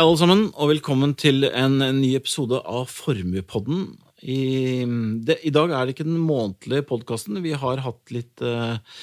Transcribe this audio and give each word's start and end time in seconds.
Hei, 0.00 0.06
alle 0.08 0.16
sammen, 0.16 0.42
og 0.56 0.70
velkommen 0.70 1.10
til 1.12 1.44
en 1.44 1.74
ny 1.98 2.14
episode 2.16 2.56
av 2.56 2.86
Formuepodden. 2.88 3.82
I, 4.24 4.86
det, 5.28 5.36
I 5.44 5.52
dag 5.52 5.74
er 5.76 5.84
det 5.84 5.92
ikke 5.92 6.06
den 6.06 6.22
månedlige 6.24 6.86
podkasten. 6.88 7.36
Vi 7.44 7.52
har 7.52 7.82
hatt 7.84 8.14
litt 8.16 8.40
eh, 8.40 8.96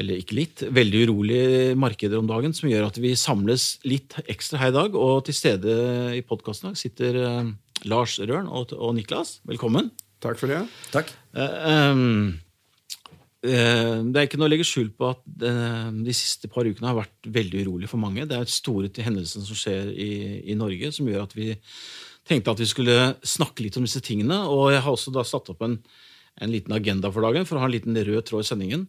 Eller 0.00 0.22
ikke 0.22 0.38
litt, 0.38 0.64
veldig 0.64 1.04
urolige 1.04 1.76
markeder 1.76 2.22
om 2.22 2.32
dagen, 2.32 2.56
som 2.56 2.72
gjør 2.72 2.88
at 2.88 2.96
vi 3.04 3.12
samles 3.20 3.74
litt 3.84 4.16
ekstra 4.24 4.64
her 4.64 4.72
i 4.72 4.78
dag. 4.80 4.96
Og 4.96 5.26
til 5.28 5.36
stede 5.36 5.76
i 6.16 6.24
podkasten 6.24 6.72
sitter 6.72 7.20
uh, 7.20 7.52
Lars 7.84 8.16
Rørn 8.16 8.48
og, 8.48 8.72
og, 8.80 8.94
Niklas. 8.96 9.42
Velkommen. 9.44 9.92
Takk 10.24 10.40
for 10.40 10.56
det. 10.56 10.64
Takk. 10.96 11.12
Uh, 11.36 11.92
um, 11.92 12.14
Eh, 12.32 12.49
det 13.40 14.20
er 14.20 14.26
ikke 14.26 14.36
noe 14.36 14.50
å 14.50 14.52
legge 14.52 14.66
skjul 14.68 14.90
på 14.92 15.06
at 15.14 15.44
eh, 15.48 15.86
de 16.04 16.12
siste 16.16 16.50
par 16.52 16.68
ukene 16.68 16.90
har 16.90 16.98
vært 16.98 17.28
veldig 17.32 17.62
urolig 17.64 17.88
for 17.88 18.02
mange. 18.02 18.26
Det 18.28 18.36
er 18.36 18.52
store 18.52 18.90
til 18.92 19.06
hendelsene 19.06 19.46
som 19.46 19.56
skjer 19.56 19.88
i, 19.94 20.10
i, 20.52 20.56
Norge, 20.60 20.90
som 20.92 21.08
gjør 21.08 21.24
at 21.24 21.36
vi 21.38 21.54
tenkte 22.28 22.52
at 22.52 22.60
vi 22.60 22.68
skulle 22.68 22.96
snakke 23.24 23.64
litt 23.64 23.78
om 23.80 23.86
disse 23.88 24.02
tingene. 24.04 24.42
Og 24.52 24.74
jeg 24.74 24.84
har 24.84 24.92
også 24.92 25.14
da 25.14 25.24
satt 25.24 25.48
opp 25.54 25.64
en, 25.64 25.78
en 26.36 26.52
liten 26.52 26.76
agenda 26.76 27.08
for 27.14 27.24
dagen 27.24 27.48
for 27.48 27.56
å 27.56 27.64
ha 27.64 27.70
en 27.70 27.74
liten 27.78 27.96
rød 27.96 28.28
tråd 28.28 28.44
i 28.44 28.50
sendingen. 28.50 28.84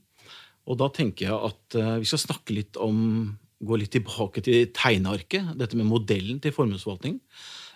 Og 0.68 0.78
da 0.84 0.92
tenker 0.94 1.30
jeg 1.30 1.40
at 1.48 1.80
uh, 1.80 1.96
vi 2.04 2.10
skal 2.12 2.22
snakke 2.28 2.54
litt 2.60 2.80
om 2.82 3.32
Gå 3.62 3.78
litt 3.78 3.92
tilbake 3.94 4.42
til 4.42 4.72
tegnearket, 4.74 5.52
dette 5.54 5.78
med 5.78 5.86
modellen 5.86 6.40
til 6.42 6.50
formuesforvaltning. 6.56 7.20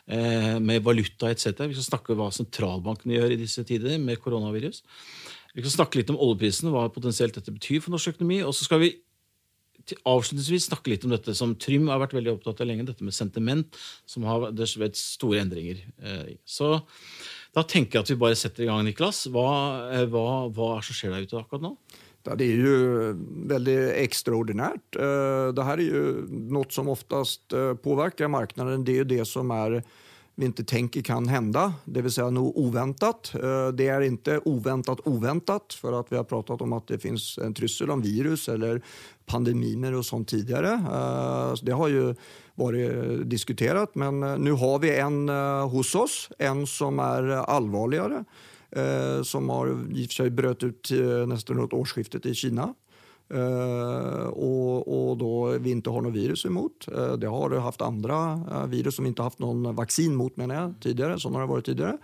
Uh, 0.05 0.59
med 0.61 0.83
valuta 0.85 1.31
etc. 1.33 1.63
Vi 1.65 1.77
skal 1.79 1.87
snakke 1.87 2.13
om 2.13 2.19
hva 2.19 2.27
sentralbankene 2.33 3.15
gjør 3.15 3.31
i 3.33 3.39
disse 3.39 3.63
tider 3.65 3.97
med 3.97 4.19
koronavirus. 4.21 4.83
Vi 5.55 5.63
skal 5.63 5.73
snakke 5.79 5.97
litt 5.97 6.11
om 6.13 6.19
oljeprisen, 6.21 6.69
hva 6.69 6.85
potensielt 6.93 7.37
dette 7.37 7.53
betyr 7.55 7.81
for 7.81 7.95
norsk 7.95 8.13
økonomi. 8.13 8.41
Og 8.45 8.53
så 8.53 8.67
skal 8.67 8.83
vi 8.83 8.91
avslutningsvis 9.93 10.67
snakke 10.69 10.91
litt 10.91 11.05
om 11.05 11.13
dette 11.13 11.35
som 11.37 11.53
Trym 11.61 11.89
har 11.91 12.01
vært 12.01 12.15
veldig 12.17 12.33
opptatt 12.33 12.63
av 12.63 12.69
lenge, 12.69 12.87
dette 12.87 13.05
med 13.05 13.15
sentiment, 13.15 13.77
som 14.09 14.25
har 14.27 14.47
vært 14.49 14.99
store 14.99 15.43
endringer. 15.43 15.83
Eh, 16.01 16.35
så 16.45 16.79
da 17.55 17.63
tenker 17.63 17.99
jeg 17.99 18.05
at 18.05 18.11
vi 18.11 18.19
bare 18.19 18.39
setter 18.39 18.65
i 18.65 18.69
gang, 18.69 18.81
Niklas. 18.87 19.25
Hva, 19.31 19.47
eh, 19.93 20.07
hva, 20.09 20.49
hva 20.49 20.71
er 20.73 20.81
det 20.81 20.89
som 20.89 20.97
skjer 20.97 21.15
der 21.15 21.27
ute 21.27 21.39
akkurat 21.39 21.65
nå? 21.67 21.75
Det 22.25 22.47
er 22.47 22.63
jo 22.65 23.11
veldig 23.51 23.77
ekstraordinært. 24.01 24.97
Eh, 24.97 25.51
det 25.53 25.67
her 25.67 25.83
er 25.83 25.85
jo 25.85 26.15
noe 26.55 26.73
som 26.73 26.89
oftest 26.89 27.53
påvirker 27.83 28.31
markedet. 28.31 28.81
Det 28.85 28.95
er 28.97 29.03
jo 29.03 29.11
det 29.13 29.27
som 29.29 29.53
er 29.53 29.79
vi 30.37 30.45
inte 30.45 30.63
tänker 30.63 31.01
kan 31.01 31.27
hända, 31.27 31.73
det 31.85 32.01
vill 32.01 32.11
säga 32.11 32.29
noe 32.29 32.51
oväntat. 32.55 33.35
Eh, 33.35 33.67
det 33.67 33.87
är 33.87 34.01
inte 34.01 34.39
oväntat 34.45 34.99
oväntat 35.07 35.73
för 35.73 35.99
att 35.99 36.11
vi 36.11 36.15
har 36.15 36.23
pratat 36.23 36.61
om 36.61 36.73
att 36.73 36.87
det 36.87 36.99
finns 36.99 37.37
en 37.37 37.53
trussel 37.53 37.91
om 37.91 38.01
virus 38.01 38.49
eller 38.49 38.81
pandemier 39.25 39.93
och 39.93 40.05
sånt 40.05 40.27
tidigare. 40.27 40.71
Eh, 40.71 41.53
det 41.61 41.71
har 41.71 41.87
ju 41.87 42.15
varit 42.55 43.29
diskuterat, 43.29 43.95
men 43.95 44.23
eh, 44.23 44.37
nu 44.37 44.51
har 44.51 44.79
vi 44.79 44.97
en 44.97 45.29
hos 45.69 45.95
oss, 45.95 46.29
en 46.39 46.67
som 46.67 46.99
är 46.99 47.23
allvarligare 47.31 48.23
som 49.25 49.49
har 49.53 49.69
i 49.69 49.73
og 50.03 50.09
for 50.11 50.17
seg 50.17 50.33
brøt 50.35 50.65
ut 50.65 50.91
nesten 51.31 51.61
rundt 51.61 51.75
årsskiftet 51.77 52.27
i 52.27 52.33
Kina. 52.35 52.73
Uh, 53.25 54.29
og, 54.37 54.85
og, 54.85 55.07
da 55.17 55.57
vi 55.57 55.71
ikke 55.73 55.93
har 55.95 56.03
noe 56.05 56.13
virus 56.13 56.45
imot. 56.45 56.85
Uh, 56.91 57.15
det 57.17 57.31
har 57.31 57.55
hatt 57.65 57.81
andre 57.81 58.19
uh, 58.45 58.65
virus 58.69 58.99
som 58.99 59.07
ikke 59.09 59.23
har 59.23 59.33
hatt 59.33 59.41
noen 59.41 59.71
vaksin 59.77 60.13
mot, 60.13 60.35
mener 60.37 60.59
jeg, 60.59 60.73
tidligere. 60.89 61.17
Sånn 61.21 61.33
har 61.37 61.47
det 61.47 61.53
vært 61.55 61.69
tidligere 61.71 61.97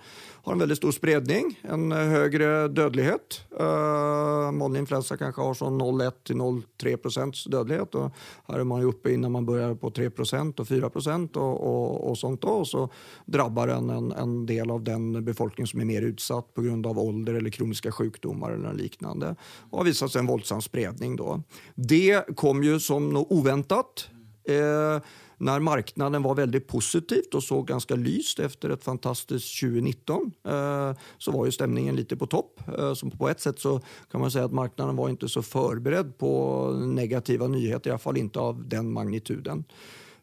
har 0.43 0.53
en 0.53 0.59
veldig 0.59 0.75
stor 0.77 0.93
spredning, 0.95 1.51
en 1.61 1.91
eh, 1.93 2.11
høyere 2.15 2.67
dødelighet. 2.73 3.41
Uh, 3.53 4.49
Vanlig 4.57 4.81
influensa 4.81 5.15
kanskje 5.17 5.45
har 5.45 5.57
sånn 5.57 5.77
0,1-0,3 5.77 7.49
dødelighet. 7.51 7.95
og 7.99 8.15
Her 8.49 8.63
er 8.63 8.67
man 8.67 8.81
jo 8.81 8.91
oppe 8.93 9.13
innan 9.13 9.33
man 9.35 9.45
begynner 9.45 9.77
på 9.79 9.91
3% 9.93 10.61
og 10.61 10.67
4 10.67 10.89
og, 10.89 11.37
og, 11.37 11.85
og 12.09 12.17
sånt. 12.17 12.45
Og 12.49 12.65
så 12.67 12.87
drabbar 13.25 13.75
en, 13.75 13.89
en, 13.93 14.09
en, 14.17 14.33
del 14.49 14.73
av 14.73 14.81
den 14.83 15.21
befolkningen 15.25 15.69
som 15.69 15.83
er 15.83 15.89
mer 15.91 16.07
utsatt 16.09 16.49
pga. 16.57 16.73
alder 16.73 17.37
eller 17.37 17.53
kroniske 17.53 17.93
sykdommer 17.93 18.57
eller 18.57 18.73
liknande. 18.73 19.35
Og 19.69 19.81
har 19.81 19.89
vist 19.91 20.01
seg 20.01 20.23
en 20.23 20.31
voldsom 20.31 20.61
spredning. 20.65 21.10
Da. 21.15 21.43
Det 21.75 22.35
kom 22.35 22.63
jo 22.63 22.79
som 22.79 23.09
noe 23.13 23.25
oväntat. 23.29 24.09
Eh, 24.49 24.99
när 25.41 25.59
marknaden 25.59 26.23
var 26.23 26.35
väldigt 26.35 26.67
positivt 26.67 27.33
och 27.33 27.43
såg 27.43 27.67
ganska 27.67 27.95
lyst 27.95 28.39
efter 28.39 28.69
ett 28.69 28.83
fantastiskt 28.83 29.59
2019 29.61 30.31
eh, 30.47 30.93
så 31.17 31.31
var 31.31 31.45
ju 31.45 31.51
stämningen 31.51 31.95
lite 31.95 32.17
på 32.17 32.27
topp. 32.27 32.61
Eh, 32.77 32.93
så 32.93 33.09
på 33.09 33.29
ett 33.29 33.41
sätt 33.41 33.59
så 33.59 33.81
kan 34.11 34.21
man 34.21 34.31
säga 34.31 34.45
att 34.45 34.51
marknaden 34.51 34.95
var 34.95 35.09
inte 35.09 35.29
så 35.29 35.41
förberedd 35.41 36.17
på 36.17 36.67
negativa 36.71 37.47
nyheter, 37.47 37.89
i 37.89 37.91
alla 37.91 37.99
fall 37.99 38.17
inte 38.17 38.39
av 38.39 38.67
den 38.67 38.91
magnituden. 38.91 39.63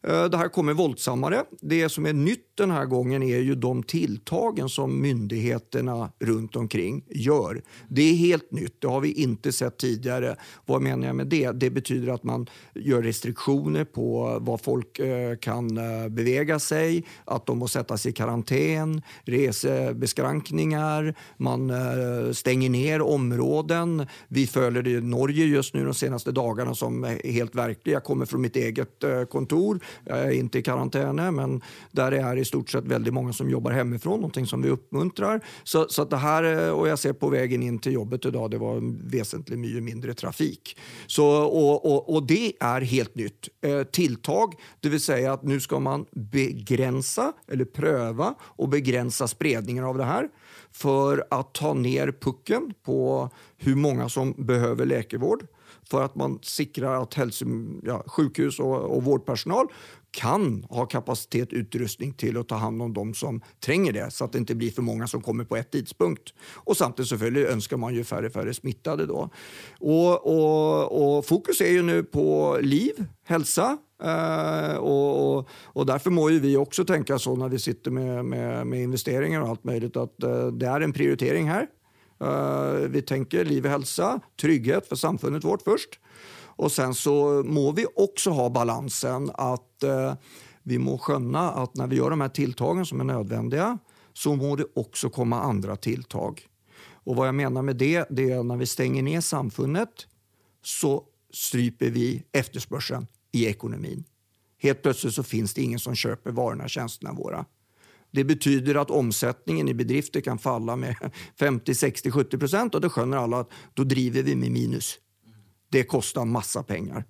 Eh, 0.02 0.24
det 0.24 0.36
här 0.36 0.48
kommer 0.48 0.74
våldsammare. 0.74 1.44
Det 1.60 1.88
som 1.88 2.06
är 2.06 2.12
nytt 2.12 2.47
den 2.58 2.70
här 2.70 2.86
gången 2.86 3.22
är 3.22 3.38
ju 3.38 3.54
de 3.54 3.82
tilltagen 3.82 4.68
som 4.68 5.00
myndigheterna 5.00 6.10
runt 6.18 6.56
omkring 6.56 7.04
gör. 7.08 7.62
Det 7.88 8.02
är 8.02 8.14
helt 8.14 8.52
nytt. 8.52 8.80
Det 8.80 8.88
har 8.88 9.00
vi 9.00 9.12
inte 9.12 9.52
sett 9.52 9.78
tidigare. 9.78 10.36
Vad 10.66 10.82
menar 10.82 11.06
jag 11.06 11.16
med 11.16 11.26
det? 11.26 11.50
Det 11.52 11.70
betyder 11.70 12.12
att 12.12 12.24
man 12.24 12.46
gör 12.74 13.02
restriktioner 13.02 13.84
på 13.84 14.38
vad 14.40 14.60
folk 14.60 14.98
eh, 14.98 15.36
kan 15.36 15.78
eh, 15.78 16.08
bevega 16.08 16.58
sig, 16.58 17.04
att 17.24 17.46
de 17.46 17.58
måste 17.58 17.78
sättas 17.78 18.06
i 18.06 18.12
karantän, 18.12 19.02
resebeskrankningar, 19.22 21.14
man 21.36 21.72
stänger 22.34 22.70
ner 22.70 23.02
områden. 23.02 24.06
Vi 24.28 24.46
följer 24.46 24.82
det 24.82 24.90
i 24.90 25.00
Norge 25.00 25.44
just 25.44 25.74
nu 25.74 25.84
de 25.84 25.94
senaste 25.94 26.32
dagarna 26.32 26.74
som 26.74 27.04
är 27.04 27.32
helt 27.32 27.54
verkliga. 27.54 27.96
Jag 27.96 28.04
kommer 28.04 28.26
från 28.26 28.40
mitt 28.40 28.56
eget 28.56 29.04
kontor 29.30 29.80
jag 30.04 30.18
är 30.18 30.30
inte 30.30 30.58
i 30.58 30.62
karantän, 30.62 31.34
men 31.34 31.62
där 31.90 32.12
är 32.12 32.36
i 32.36 32.44
stort 32.48 32.72
sett 32.72 32.88
veldig 32.88 33.12
mange 33.14 33.34
som 33.36 33.50
jobber 33.50 33.76
hjemmefra, 33.76 34.16
noe 34.20 34.44
som 34.48 34.64
vi 34.64 34.72
oppmuntrer. 34.74 35.42
Så, 35.64 35.86
så 35.92 36.06
det 36.08 36.20
her, 36.22 36.48
og 36.74 36.86
jeg 36.90 37.02
ser 37.02 37.18
på 37.18 37.30
veien 37.32 37.64
inn 37.64 37.78
til 37.82 37.98
jobbet 37.98 38.30
i 38.30 38.34
dag, 38.34 38.48
det 38.52 38.60
var 38.62 38.80
vesentlig 39.12 39.60
mye 39.60 39.82
mindre 39.84 40.16
trafik. 40.18 40.74
Så, 41.06 41.24
og, 41.24 41.84
og, 41.84 42.08
och 42.08 42.26
det 42.26 42.56
er 42.60 42.88
helt 42.90 43.14
nytt. 43.14 43.50
Eh, 43.62 43.82
tiltak, 43.84 44.56
det 44.80 44.88
vill 44.88 45.00
säga 45.00 45.32
att 45.32 45.42
nu 45.42 45.60
ska 45.60 45.78
man 45.78 46.06
begrense, 46.12 47.32
eller 47.48 47.64
prøve, 47.64 48.34
å 48.56 48.66
begrense 48.66 49.28
spredningen 49.28 49.84
av 49.84 49.98
det 49.98 50.08
her 50.08 50.28
for 50.74 51.22
å 51.34 51.42
ta 51.56 51.72
ned 51.74 52.18
pucken 52.20 52.72
på 52.86 52.98
hvor 53.64 53.78
mange 53.78 54.08
som 54.12 54.34
behøver 54.38 54.88
läkevård 54.88 55.46
for 55.88 56.04
at 56.04 56.16
man 56.20 56.36
sikrer 56.44 57.00
at 57.00 57.16
helse, 57.18 57.46
ja, 57.86 58.00
sykehus 58.12 58.60
og, 58.60 58.74
og 58.76 59.06
vårdpersonal 59.08 59.70
kan 60.18 60.64
ha 60.74 60.84
kapasitet 60.90 61.52
utrustning 61.54 62.10
til 62.18 62.40
å 62.40 62.44
ta 62.46 62.58
hand 62.58 62.82
om 62.82 62.94
de 62.94 63.04
som 63.18 63.38
trenger 63.64 63.94
det, 63.94 64.06
så 64.14 64.26
at 64.26 64.34
det 64.34 64.42
ikke 64.42 64.58
blir 64.58 64.74
for 64.74 64.86
mange 64.86 65.06
som 65.10 65.22
kommer 65.22 65.46
på 65.46 65.58
ett 65.58 65.70
tidspunkt. 65.76 66.32
Og 66.66 66.78
samtidig 66.78 67.12
selvfølgelig 67.12 67.52
ønsker 67.54 67.80
man 67.80 67.94
jo 67.94 68.06
færre 68.06 68.30
færre 68.34 68.54
smittede. 68.56 69.06
Da. 69.10 69.28
Og, 69.80 70.26
og, 70.26 70.96
og 70.98 71.14
fokus 71.26 71.62
er 71.62 71.76
jo 71.76 71.86
nå 71.86 72.00
på 72.10 72.26
liv, 72.64 72.98
helse. 73.30 73.76
Uh, 73.98 74.76
og, 74.78 75.48
og, 75.74 75.86
Derfor 75.90 76.14
må 76.14 76.28
vi 76.38 76.52
også 76.58 76.84
tenke 76.86 77.16
sånn 77.18 77.40
når 77.42 77.56
vi 77.56 77.62
sitter 77.62 77.94
med, 77.94 78.12
med, 78.30 78.66
med 78.70 78.84
investeringer 78.86 79.42
og 79.42 79.56
alt 79.56 79.66
mulig, 79.66 79.90
at 79.90 80.26
uh, 80.26 80.50
det 80.54 80.70
er 80.70 80.86
en 80.86 80.94
prioritering 80.94 81.50
her. 81.50 81.66
Uh, 82.18 82.86
vi 82.90 83.02
tenker 83.06 83.46
liv 83.46 83.66
og 83.66 83.76
helse, 83.76 84.12
trygghet 84.38 84.86
for 84.90 84.98
samfunnet 84.98 85.46
vårt 85.46 85.66
først. 85.66 85.98
Og 86.58 86.72
sen 86.74 86.94
så 86.96 87.14
må 87.46 87.70
vi 87.76 87.86
også 87.86 88.34
ha 88.34 88.48
balansen 88.50 89.30
at 89.38 89.86
eh, 89.86 90.14
vi 90.68 90.80
må 90.82 90.98
skjønne 91.00 91.44
at 91.62 91.78
når 91.78 91.90
vi 91.90 92.00
gjør 92.00 92.14
de 92.14 92.22
her 92.24 92.34
tilltagen 92.34 92.86
som 92.88 93.00
er 93.02 93.10
nødvendige, 93.12 93.70
så 94.12 94.34
må 94.36 94.56
det 94.58 94.68
også 94.76 95.12
komme 95.14 95.38
andre 95.38 95.78
tiltak. 95.80 96.42
Og 97.06 97.16
hva 97.16 97.28
jeg 97.28 97.38
mener 97.38 97.64
med 97.64 97.78
det, 97.80 98.08
det 98.10 98.30
er 98.34 98.44
når 98.44 98.64
vi 98.64 98.68
stenger 98.68 99.06
ned 99.06 99.24
samfunnet, 99.24 100.04
så 100.60 100.98
stryper 101.32 101.94
vi 101.94 102.08
etterspørselen 102.36 103.06
i 103.32 103.46
økonomien. 103.48 104.02
Helt 104.58 104.82
plutselig 104.82 105.14
så 105.14 105.22
finnes 105.22 105.54
det 105.54 105.62
ingen 105.62 105.80
som 105.80 105.96
kjøper 105.96 106.34
varorna 106.34 106.66
og 106.66 106.74
tjänsterna 106.74 107.14
våre. 107.14 107.44
Det 108.10 108.24
betyder 108.24 108.80
at 108.80 108.90
omsetningen 108.90 109.68
i 109.68 109.76
bedrifter 109.76 110.24
kan 110.24 110.40
falle 110.40 110.74
med 110.80 110.96
50, 111.38 111.78
60, 111.78 112.10
70 112.12 112.40
procent 112.40 112.74
og 112.74 112.82
det 112.82 112.90
skjønner 112.92 113.20
alle 113.20 113.44
at 113.44 113.58
da 113.76 113.84
driver 113.86 114.24
vi 114.26 114.34
med 114.36 114.52
minus. 114.52 114.96
Det 115.68 115.84
kostar 115.84 116.24
masse 116.24 116.62
pengar. 116.62 117.04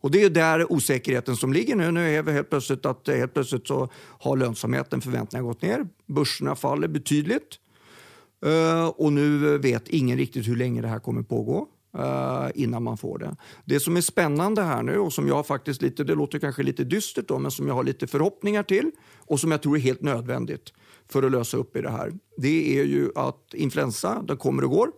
Och 0.00 0.10
Det 0.10 0.22
er 0.24 0.30
der 0.30 0.72
osäkerheten 0.72 1.36
som 1.36 1.52
ligger 1.52 1.76
nå. 1.76 1.90
Nu 1.90 2.00
er 2.00 2.22
vi 2.22 2.32
helt 2.32 2.50
plötsligt 2.50 2.86
at 2.86 3.08
helt 3.08 3.34
plötsligt 3.34 3.66
så 3.66 3.88
har 4.20 4.36
lönsamheten, 4.36 5.00
forventningene 5.00 5.48
gått 5.48 5.62
ned. 5.62 5.88
Börserna 6.06 6.56
faller 6.56 6.88
betydelig. 6.88 7.40
Uh, 8.46 8.88
og 8.96 9.12
nå 9.12 9.58
vet 9.60 9.88
ingen 9.88 10.16
riktig 10.16 10.42
hur 10.42 10.56
länge 10.56 10.82
det 10.82 10.88
här 10.88 10.98
kommer 10.98 11.22
pågå. 11.22 11.66
Uh, 11.98 12.48
innan 12.54 12.82
man 12.82 12.96
får 12.98 13.18
det. 13.18 13.36
Det 13.64 13.80
som 13.80 13.96
är 13.96 14.00
spännande 14.00 14.62
här 14.62 14.82
nu 14.82 14.98
och 14.98 15.12
som 15.12 15.28
jag 15.28 15.46
faktiskt 15.46 15.82
lite, 15.82 16.04
det 16.04 16.14
låter 16.14 16.38
kanske 16.38 16.62
lite 16.62 16.84
dystert 16.84 17.28
då, 17.28 17.38
men 17.38 17.50
som 17.50 17.66
jag 17.68 17.74
har 17.74 17.84
lite 17.84 18.06
förhoppningar 18.06 18.62
till 18.62 18.90
och 19.18 19.40
som 19.40 19.50
jag 19.50 19.62
tror 19.62 19.76
är 19.76 19.80
helt 19.80 20.02
nödvändigt 20.02 20.72
för 21.08 21.22
att 21.22 21.32
lösa 21.32 21.56
upp 21.56 21.76
i 21.76 21.82
det 21.82 21.90
här. 21.90 22.12
Det 22.36 22.78
är 22.78 22.84
ju 22.84 23.10
att 23.14 23.54
influensa, 23.54 24.22
den 24.22 24.36
kommer 24.36 24.64
och 24.64 24.70
går. 24.70 24.90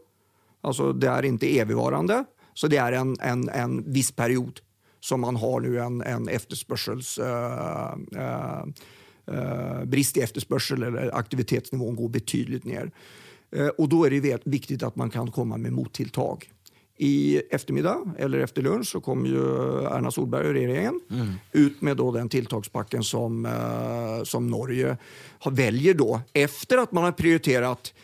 Alltså 0.60 0.92
det 0.92 1.08
är 1.08 1.22
inte 1.22 1.58
evigvarande, 1.58 2.24
så 2.54 2.68
det 2.68 2.78
er 2.78 2.92
en, 2.98 3.16
en, 3.20 3.48
en 3.48 3.80
viss 3.92 4.12
period 4.12 4.60
som 5.02 5.20
man 5.20 5.36
har 5.36 5.60
nå 5.60 5.78
en, 5.82 6.02
en 6.02 6.28
efterspörsels... 6.28 7.18
Uh, 7.18 7.96
uh, 8.16 8.64
uh, 9.30 9.84
brist 9.84 10.16
i 10.16 10.22
etterspørsel, 10.22 10.82
eller 10.82 11.10
aktivitetsnivån 11.14 11.96
går 11.96 12.08
betydligt 12.08 12.64
ner. 12.64 12.90
och 13.78 13.88
då 13.88 14.04
är 14.06 14.10
det 14.10 14.46
viktigt 14.46 14.82
att 14.82 14.96
man 14.96 15.10
kan 15.10 15.30
komma 15.30 15.56
med 15.56 15.72
mottilltag. 15.72 16.50
I 16.96 17.42
eftermiddag 17.50 18.14
eller 18.18 18.38
efter 18.38 18.62
lunch 18.62 18.86
så 18.86 19.00
kommer 19.00 19.28
ju 19.28 19.40
Erna 19.84 20.10
Solberg 20.10 20.46
och 20.46 20.52
regeringen 20.52 21.00
mm. 21.10 21.32
ut 21.52 21.80
med 21.80 21.96
då 21.96 22.12
den 22.12 22.28
tilltagspacken 22.28 23.02
som, 23.02 23.48
som 24.24 24.46
Norge 24.46 24.96
har, 25.38 25.50
väljer 25.50 25.94
då 25.94 26.20
efter 26.32 26.78
att 26.78 26.92
man 26.92 27.04
har 27.04 27.12
prioriterat 27.12 27.94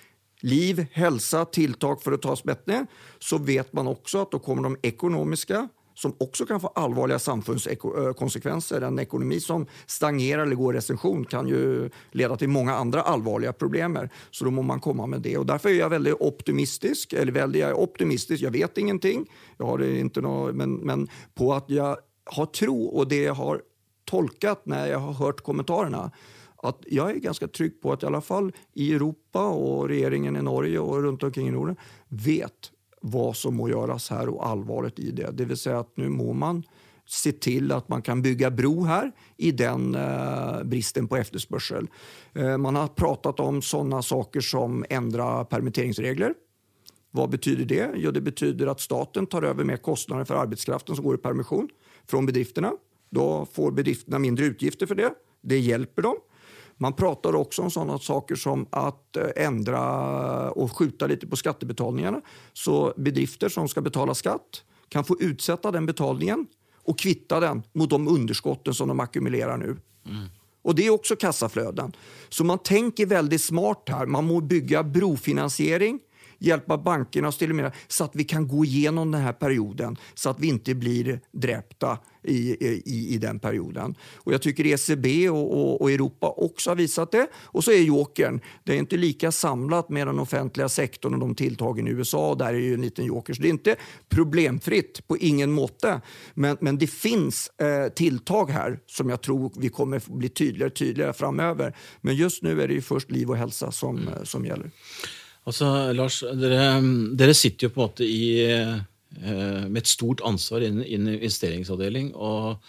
liv, 0.40 0.86
hälsa, 0.92 1.44
tiltak 1.44 2.02
for 2.02 2.14
å 2.14 2.20
ta 2.22 2.36
bättre 2.44 2.86
så 3.18 3.38
vet 3.38 3.72
man 3.72 3.90
også 3.90 4.22
at 4.22 4.32
da 4.34 4.40
kommer 4.42 4.68
de 4.68 4.92
økonomiske, 4.92 5.66
som 5.98 6.12
også 6.22 6.46
kan 6.46 6.60
få 6.62 6.70
alvorlige 6.78 7.18
samfunnskonsekvenser. 7.18 8.84
En 8.86 9.00
ekonomi 9.02 9.40
som 9.42 9.64
stagnerer 9.86 10.44
eller 10.44 10.56
går 10.56 10.76
i 10.76 10.78
recession 10.78 11.24
kan 11.26 11.48
jo 11.50 11.88
lede 12.14 12.36
til 12.38 12.52
mange 12.54 12.70
andre 12.70 13.02
alvorlige 13.02 13.52
problemer. 13.58 14.06
Så 14.30 14.46
da 14.46 14.52
må 14.54 14.62
man 14.62 14.82
komme 14.84 15.08
med 15.10 15.24
det. 15.26 15.34
Og 15.40 15.48
Derfor 15.50 15.72
er 15.72 15.80
jeg 15.80 15.94
veldig 15.96 16.14
optimistisk. 16.22 17.18
Eller 17.18 17.34
veldig 17.34 17.64
jeg 17.64 17.80
optimistisk. 17.82 18.42
jeg 18.46 18.54
vet 18.54 18.78
ingenting, 18.78 19.26
jeg 19.58 19.66
har 19.66 19.82
ikke 19.82 20.22
noe, 20.22 20.52
men, 20.54 20.78
men 20.86 21.08
på 21.34 21.50
at 21.56 21.66
jeg 21.66 21.98
har 22.38 22.50
tro 22.54 22.78
og 22.92 23.10
det 23.10 23.24
jeg 23.24 23.34
har 23.34 23.64
tolkat 24.08 24.66
når 24.70 24.92
jeg 24.92 25.02
har 25.04 25.18
hørt 25.18 25.42
kommentarerna 25.42 26.08
att 26.62 26.82
jeg 26.90 27.16
er 27.16 27.22
ganske 27.22 27.48
trygg 27.54 27.78
på 27.82 27.92
at 27.92 28.02
i 28.02 28.08
alle 28.08 28.22
fall 28.24 28.50
i 28.74 28.90
Europa 28.92 29.44
og 29.54 29.88
regjeringen 29.92 30.36
i 30.36 30.42
Norge 30.42 30.80
og 30.82 31.04
rundt 31.04 31.22
omkring 31.22 31.48
i 31.50 31.54
Norden 31.54 31.78
vet 32.08 32.72
hva 33.06 33.30
som 33.36 33.54
må 33.54 33.68
gjøres 33.70 34.08
her, 34.10 34.30
og 34.32 34.42
alvoret 34.42 34.98
i 34.98 35.12
det. 35.14 35.30
Det 35.38 35.46
vil 35.46 35.58
si 35.58 35.70
at 35.70 35.90
nå 36.00 36.08
må 36.10 36.32
man 36.34 36.64
se 37.08 37.32
til 37.40 37.70
at 37.72 37.86
man 37.88 38.02
kan 38.04 38.20
bygge 38.24 38.50
bro 38.52 38.82
her 38.88 39.12
i 39.40 39.52
den 39.56 39.94
eh, 39.96 40.58
bristen 40.68 41.06
på 41.08 41.16
etterspørsel. 41.20 41.86
Eh, 42.34 42.56
man 42.60 42.76
har 42.76 42.92
pratet 42.98 43.40
om 43.40 43.62
sånne 43.64 44.02
saker 44.04 44.44
som 44.44 44.82
endre 44.90 45.46
permitteringsregler. 45.48 46.34
Hva 47.16 47.24
betyder 47.30 47.64
det? 47.70 47.84
Jo, 48.02 48.12
det 48.12 48.20
betyder 48.26 48.68
at 48.68 48.84
staten 48.84 49.30
tar 49.30 49.46
over 49.48 49.64
mer 49.64 49.80
kostnader 49.80 50.28
for 50.28 50.42
arbeidskraften 50.42 50.98
som 50.98 51.06
går 51.06 51.16
i 51.16 51.22
permission 51.22 51.70
fra 52.08 52.20
bedriftene. 52.26 52.74
Da 53.14 53.28
får 53.48 53.78
bedriftene 53.78 54.20
mindre 54.20 54.50
utgifter 54.52 54.90
for 54.90 54.98
det. 54.98 55.14
Det 55.40 55.62
hjelper 55.64 56.10
dem. 56.10 56.20
Man 56.78 56.92
pratar 56.92 57.34
också 57.34 57.62
om 57.62 57.70
sådana 57.70 57.98
saker 57.98 58.34
som 58.34 58.66
att 58.70 59.16
eh, 59.16 59.26
ändra 59.36 60.50
och 60.50 60.76
skjuta 60.76 61.06
lite 61.06 61.26
på 61.26 61.36
skattebetalningarna. 61.36 62.20
Så 62.52 62.94
bedrifter 62.96 63.48
som 63.48 63.68
ska 63.68 63.80
betala 63.80 64.14
skatt 64.14 64.62
kan 64.88 65.04
få 65.04 65.16
utsätta 65.20 65.70
den 65.70 65.86
betalningen 65.86 66.46
och 66.84 66.98
kvitta 66.98 67.40
den 67.40 67.62
mot 67.72 67.90
de 67.90 68.08
underskotten 68.08 68.74
som 68.74 68.88
de 68.88 69.00
ackumulerar 69.00 69.56
nu. 69.56 69.76
Mm. 70.06 70.28
Och 70.62 70.74
Det 70.74 70.86
är 70.86 70.90
också 70.90 71.16
kassaflöden. 71.16 71.92
Så 72.28 72.44
man 72.44 72.58
tänker 72.58 73.06
väldigt 73.06 73.42
smart 73.42 73.88
här. 73.88 74.06
Man 74.06 74.24
må 74.24 74.40
bygga 74.40 74.82
brofinansiering 74.82 76.00
hjälpa 76.38 76.78
bankerna 76.78 77.28
att 77.28 77.34
stimulera 77.34 77.72
så 77.88 78.04
att 78.04 78.16
vi 78.16 78.24
kan 78.24 78.48
gå 78.48 78.64
igenom 78.64 79.10
den 79.10 79.20
här 79.20 79.32
perioden 79.32 79.96
så 80.14 80.30
att 80.30 80.40
vi 80.40 80.46
inte 80.46 80.74
blir 80.74 81.20
dräpta 81.32 81.98
i, 82.22 82.64
i, 82.86 83.14
i 83.14 83.18
den 83.18 83.38
perioden. 83.38 83.94
Och 84.16 84.32
Jag 84.32 84.42
tycker 84.42 84.66
ECB 84.66 85.30
och, 85.30 85.58
och, 85.60 85.80
och, 85.80 85.90
Europa 85.90 86.28
också 86.36 86.70
har 86.70 86.76
visat 86.76 87.12
det. 87.12 87.26
Och 87.34 87.64
så 87.64 87.70
är 87.70 87.78
jokern, 87.78 88.40
det 88.64 88.72
är 88.72 88.76
inte 88.76 88.96
lika 88.96 89.32
samlat 89.32 89.88
med 89.88 90.06
den 90.06 90.18
offentliga 90.18 90.68
sektorn 90.68 91.14
och 91.14 91.20
de 91.20 91.34
tilltagen 91.34 91.88
i 91.88 91.90
USA. 91.90 92.34
Där 92.34 92.54
är 92.54 92.58
ju 92.58 92.74
en 92.74 92.82
liten 92.82 93.04
joker. 93.04 93.34
Så 93.34 93.42
det 93.42 93.48
är 93.48 93.50
inte 93.50 93.76
problemfritt 94.08 95.06
på 95.08 95.16
ingen 95.16 95.52
måte. 95.52 96.00
Men, 96.34 96.56
men 96.60 96.78
det 96.78 96.86
finns 96.86 97.48
eh, 97.48 97.88
tilltag 97.88 98.50
här 98.50 98.78
som 98.86 99.10
jag 99.10 99.20
tror 99.20 99.52
vi 99.56 99.68
kommer 99.68 100.02
bli 100.18 100.28
tydligare 100.28 100.70
tydligare 100.70 101.12
framöver. 101.12 101.76
Men 102.00 102.16
just 102.16 102.42
nu 102.42 102.62
är 102.62 102.68
det 102.68 102.80
först 102.80 103.10
liv 103.10 103.30
och 103.30 103.36
hälsa 103.36 103.72
som, 103.72 103.98
mm. 103.98 104.26
som 104.26 104.44
gäller. 104.44 104.70
Altså, 105.48 105.68
Lars, 105.96 106.20
dere, 106.36 106.66
dere, 107.16 107.36
sitter 107.36 107.68
jo 107.68 107.72
på 107.72 107.80
en 107.80 107.88
måte 107.88 108.04
i, 108.04 108.44
eh, 108.44 109.64
med 109.64 109.80
et 109.80 109.90
stort 109.90 110.20
ansvar 110.28 110.66
innen, 110.66 110.84
inn 110.84 111.08
investeringsavdeling 111.16 112.12
og 112.14 112.60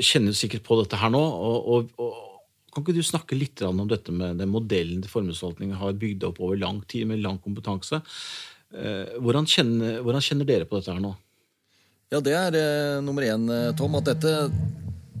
kjenner 0.00 0.36
sikkert 0.36 0.64
på 0.66 0.78
dette 0.80 0.98
her 1.00 1.12
nå. 1.12 1.20
Og, 1.20 1.70
og, 1.74 1.94
og, 2.00 2.26
kan 2.70 2.84
ikke 2.84 2.94
du 3.00 3.02
snakke 3.02 3.34
litt 3.34 3.60
om 3.66 3.82
dette 3.90 4.12
med 4.14 4.38
den 4.38 4.52
modellen 4.52 5.00
til 5.02 5.10
formuesforvaltningen 5.10 5.80
har 5.80 5.96
bygd 5.98 6.28
opp 6.28 6.36
over 6.38 6.58
lang 6.60 6.78
tid 6.90 7.08
med 7.10 7.18
lang 7.24 7.40
kompetanse? 7.42 7.98
Eh, 8.70 9.16
hvordan 9.18 9.48
kjenner, 9.50 9.98
hvordan 10.04 10.22
kjenner 10.22 10.46
dere 10.46 10.68
på 10.70 10.78
dette 10.78 10.94
her 10.94 11.02
nå? 11.02 11.10
Ja, 12.10 12.20
Det 12.22 12.34
er 12.34 12.58
eh, 12.58 13.00
nummer 13.02 13.26
én, 13.26 13.48
eh, 13.50 13.72
Tom. 13.74 13.96
At 13.98 14.06
dette, 14.06 14.50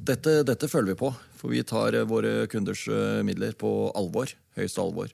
dette, 0.06 0.36
dette, 0.46 0.70
følger 0.70 0.94
vi 0.94 1.00
på. 1.02 1.10
For 1.40 1.50
vi 1.50 1.64
tar 1.66 1.98
våre 2.06 2.46
kunders 2.52 2.84
midler 3.26 3.56
på 3.58 3.90
alvor. 3.98 4.30
Høyeste 4.58 4.82
alvor. 4.82 5.10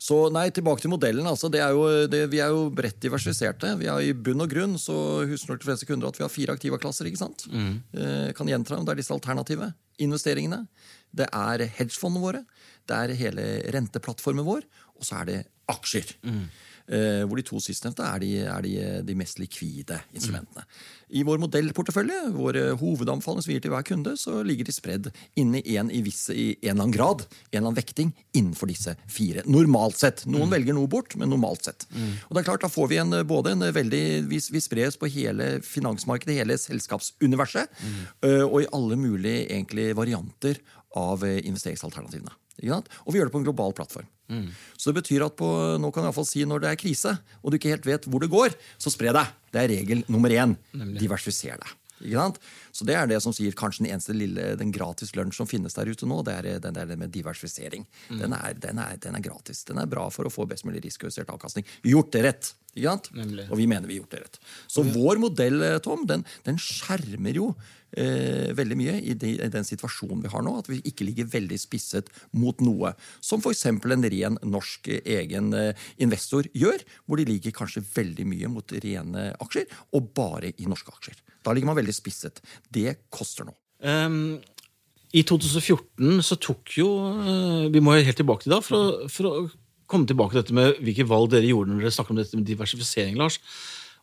Så 0.00 0.16
nei, 0.32 0.46
tilbake 0.54 0.80
til 0.80 0.92
modellen. 0.94 1.26
Altså, 1.28 1.50
er 1.52 1.74
jo, 1.76 1.84
det, 2.08 2.22
vi 2.32 2.40
er 2.40 2.54
jo 2.54 2.70
bredt 2.72 2.96
diversifiserte. 3.04 3.74
Vi 3.76 3.88
har 3.90 4.00
I 4.00 4.14
bunn 4.16 4.40
og 4.40 4.48
grunn 4.48 4.78
så 4.80 4.94
husker 5.28 5.52
nok 5.52 5.60
de 5.60 5.68
fleste 5.68 5.88
kunder 5.88 6.08
at 6.08 6.16
vi 6.16 6.24
har 6.24 6.32
fire 6.32 6.56
aktiva-klasser. 6.56 7.10
ikke 7.10 7.20
sant? 7.20 7.44
Mm. 7.52 7.74
Eh, 7.92 8.30
kan 8.36 8.48
gjenta 8.48 8.78
om 8.78 8.86
Det 8.88 8.94
er 8.94 9.02
disse 9.02 9.12
alternative 9.12 9.68
investeringene. 10.00 10.62
Det 11.12 11.28
er 11.28 11.66
hedgefondene 11.76 12.24
våre. 12.24 12.42
Det 12.88 12.96
er 12.96 13.18
hele 13.20 13.46
renteplattformen 13.76 14.46
vår. 14.46 14.64
Og 14.96 15.04
så 15.04 15.20
er 15.20 15.28
det 15.28 15.38
aksjer. 15.68 16.14
Mm. 16.24 16.46
Eh, 16.90 17.22
hvor 17.22 17.38
de 17.38 17.44
to 17.46 17.60
sistnevnte 17.62 18.02
er, 18.02 18.18
de, 18.18 18.30
er 18.50 18.64
de, 18.66 18.72
de, 19.06 19.14
mest 19.14 19.38
likvide 19.38 20.00
instrumentene. 20.10 20.64
I 21.14 21.22
vår 21.26 21.38
modellportefølje, 21.42 22.32
vår 22.34 22.56
hovedanbefaling 22.80 23.44
som 23.44 23.50
vi 23.50 23.56
gir 23.56 23.62
til 23.62 23.72
hver 23.74 23.86
kunde, 23.86 24.16
så 24.18 24.40
ligger 24.46 24.66
de 24.66 24.74
spredd 24.74 25.06
inne 25.38 25.62
i 25.62 25.76
en, 25.78 25.90
i, 25.94 26.00
visse, 26.06 26.34
i 26.34 26.48
en 26.56 26.72
eller 26.72 26.88
annen 26.88 26.96
grad, 26.96 27.22
en 27.28 27.52
eller 27.52 27.68
annen 27.68 27.78
vekting, 27.78 28.10
innenfor 28.34 28.70
disse 28.70 28.96
fire. 29.10 29.44
Normalt 29.46 30.00
sett. 30.02 30.24
Noen 30.26 30.50
mm. 30.50 30.56
velger 30.56 30.78
noe 30.78 30.90
bort, 30.90 31.14
men 31.18 31.30
normalt 31.30 31.70
sett. 31.70 31.86
Mm. 31.94 32.10
Og 32.26 32.34
det 32.34 32.42
er 32.42 32.48
klart, 32.50 32.66
Da 32.66 32.72
får 32.74 32.90
vi 32.90 33.00
en, 33.02 33.20
både 33.26 33.54
en 33.54 33.68
veldig 33.74 34.04
Vi, 34.30 34.42
vi 34.50 34.62
spres 34.62 34.98
på 34.98 35.10
hele 35.14 35.60
finansmarkedet, 35.62 36.40
hele 36.42 36.58
selskapsuniverset, 36.58 37.70
mm. 37.70 38.02
og 38.50 38.58
i 38.64 38.70
alle 38.74 38.98
mulige 38.98 39.46
egentlig, 39.46 39.92
varianter 39.98 40.58
av 40.98 41.22
eh, 41.26 41.38
investeringsalternativene. 41.46 42.34
Og 43.04 43.12
vi 43.12 43.20
gjør 43.20 43.30
det 43.30 43.34
på 43.34 43.40
en 43.42 43.46
global 43.46 43.74
plattform. 43.76 44.08
Mm. 44.30 44.48
Så 44.78 44.90
det 44.90 45.00
betyr 45.02 45.24
at 45.26 45.36
på, 45.38 45.48
nå 45.82 45.90
kan 45.94 46.06
jeg 46.06 46.14
i 46.14 46.26
si 46.28 46.44
når 46.46 46.62
det 46.62 46.70
er 46.70 46.80
krise, 46.80 47.16
og 47.42 47.50
du 47.50 47.58
ikke 47.58 47.72
helt 47.72 47.88
vet 47.88 48.06
hvor 48.06 48.22
det 48.22 48.30
går, 48.30 48.54
så 48.78 48.92
spre 48.92 49.14
deg. 49.16 49.36
Det 49.50 49.62
er 49.62 49.72
regel 49.72 50.04
nummer 50.08 50.30
én. 50.30 50.54
Diversifiser 51.00 51.58
deg. 51.60 51.76
Så 52.72 52.86
det 52.88 52.96
er 52.98 53.10
det 53.10 53.20
som 53.24 53.34
sier 53.36 53.56
kanskje 53.56 53.84
den 53.84 53.92
eneste 53.94 54.16
lille, 54.16 54.54
den 54.60 54.72
gratis 54.74 55.14
lunsj 55.18 55.40
som 55.40 55.50
finnes 55.50 55.76
der 55.76 55.90
ute 55.90 56.08
nå, 56.08 56.22
det 56.26 56.36
er 56.38 56.62
den 56.62 56.76
der 56.76 56.94
med 56.96 57.12
diversifisering. 57.14 57.86
Mm. 58.08 58.22
Den, 58.22 58.36
er, 58.38 58.56
den, 58.62 58.80
er, 58.82 58.96
den, 59.02 59.18
er, 59.18 59.24
gratis. 59.24 59.64
Den 59.68 59.82
er 59.82 59.90
bra 59.90 60.08
for 60.14 60.28
å 60.28 60.32
få 60.32 60.46
best 60.50 60.66
mulig 60.68 60.84
risikojustert 60.86 61.32
avkastning. 61.32 61.68
Gjort 61.86 62.14
det 62.16 62.24
rett! 62.28 62.54
Og 63.50 63.58
vi 63.58 63.66
mener 63.66 63.88
vi 63.90 63.96
har 63.96 64.04
gjort 64.04 64.14
det 64.14 64.22
rett. 64.22 64.40
Så 64.70 64.84
mm. 64.86 64.94
vår 64.94 65.20
modell, 65.22 65.62
Tom, 65.82 66.06
den, 66.06 66.22
den 66.46 66.58
skjermer 66.62 67.34
jo 67.34 67.50
eh, 67.98 68.52
veldig 68.56 68.78
mye 68.78 68.94
i, 69.00 69.16
de, 69.18 69.32
i, 69.38 69.48
den 69.50 69.66
situasjonen 69.66 70.22
vi 70.24 70.30
har 70.32 70.44
nå. 70.46 70.54
At 70.60 70.70
vi 70.70 70.80
ikke 70.86 71.06
ligger 71.08 71.30
veldig 71.32 71.58
spisset 71.60 72.10
mot 72.38 72.62
noe. 72.64 72.94
Som 73.24 73.42
f.eks. 73.42 73.66
en 73.72 74.06
ren 74.14 74.38
norsk 74.46 74.92
eh, 74.92 75.02
egen 75.18 75.50
eh, 75.56 75.88
investor 76.02 76.46
gjør, 76.54 76.84
hvor 77.06 77.20
de 77.20 77.26
ligger 77.32 77.56
kanskje 77.56 77.84
veldig 77.94 78.28
mye 78.30 78.52
mot 78.52 78.78
rene 78.84 79.30
aksjer, 79.42 79.66
og 79.96 80.14
bare 80.16 80.54
i 80.56 80.70
norske 80.70 80.94
aksjer. 80.94 81.18
Da 81.40 81.54
ligger 81.56 81.70
man 81.70 81.78
veldig 81.78 81.94
spisset. 81.96 82.42
Det 82.68 82.96
koster 83.12 83.48
noe. 83.48 83.56
Um, 83.80 84.38
I 85.16 85.24
2014 85.26 86.20
så 86.26 86.36
tok 86.36 86.74
jo 86.76 86.88
eh, 87.24 87.70
Vi 87.72 87.80
må 87.80 87.94
helt 87.96 88.18
tilbake 88.20 88.44
til 88.44 88.52
da 88.52 88.58
for 88.60 88.76
å, 88.76 89.08
for 89.08 89.28
å 89.30 89.32
komme 89.90 90.04
tilbake 90.06 90.34
til 90.34 90.42
dette 90.42 90.56
med 90.56 90.82
hvilke 90.84 91.06
valg 91.08 91.30
dere 91.32 91.48
gjorde 91.48 91.72
når 91.72 91.86
dere 91.86 91.94
snakket 91.96 92.14
om 92.14 92.20
dette 92.20 92.38
med 92.38 92.46
diversifisering. 92.46 93.16
Lars. 93.18 93.40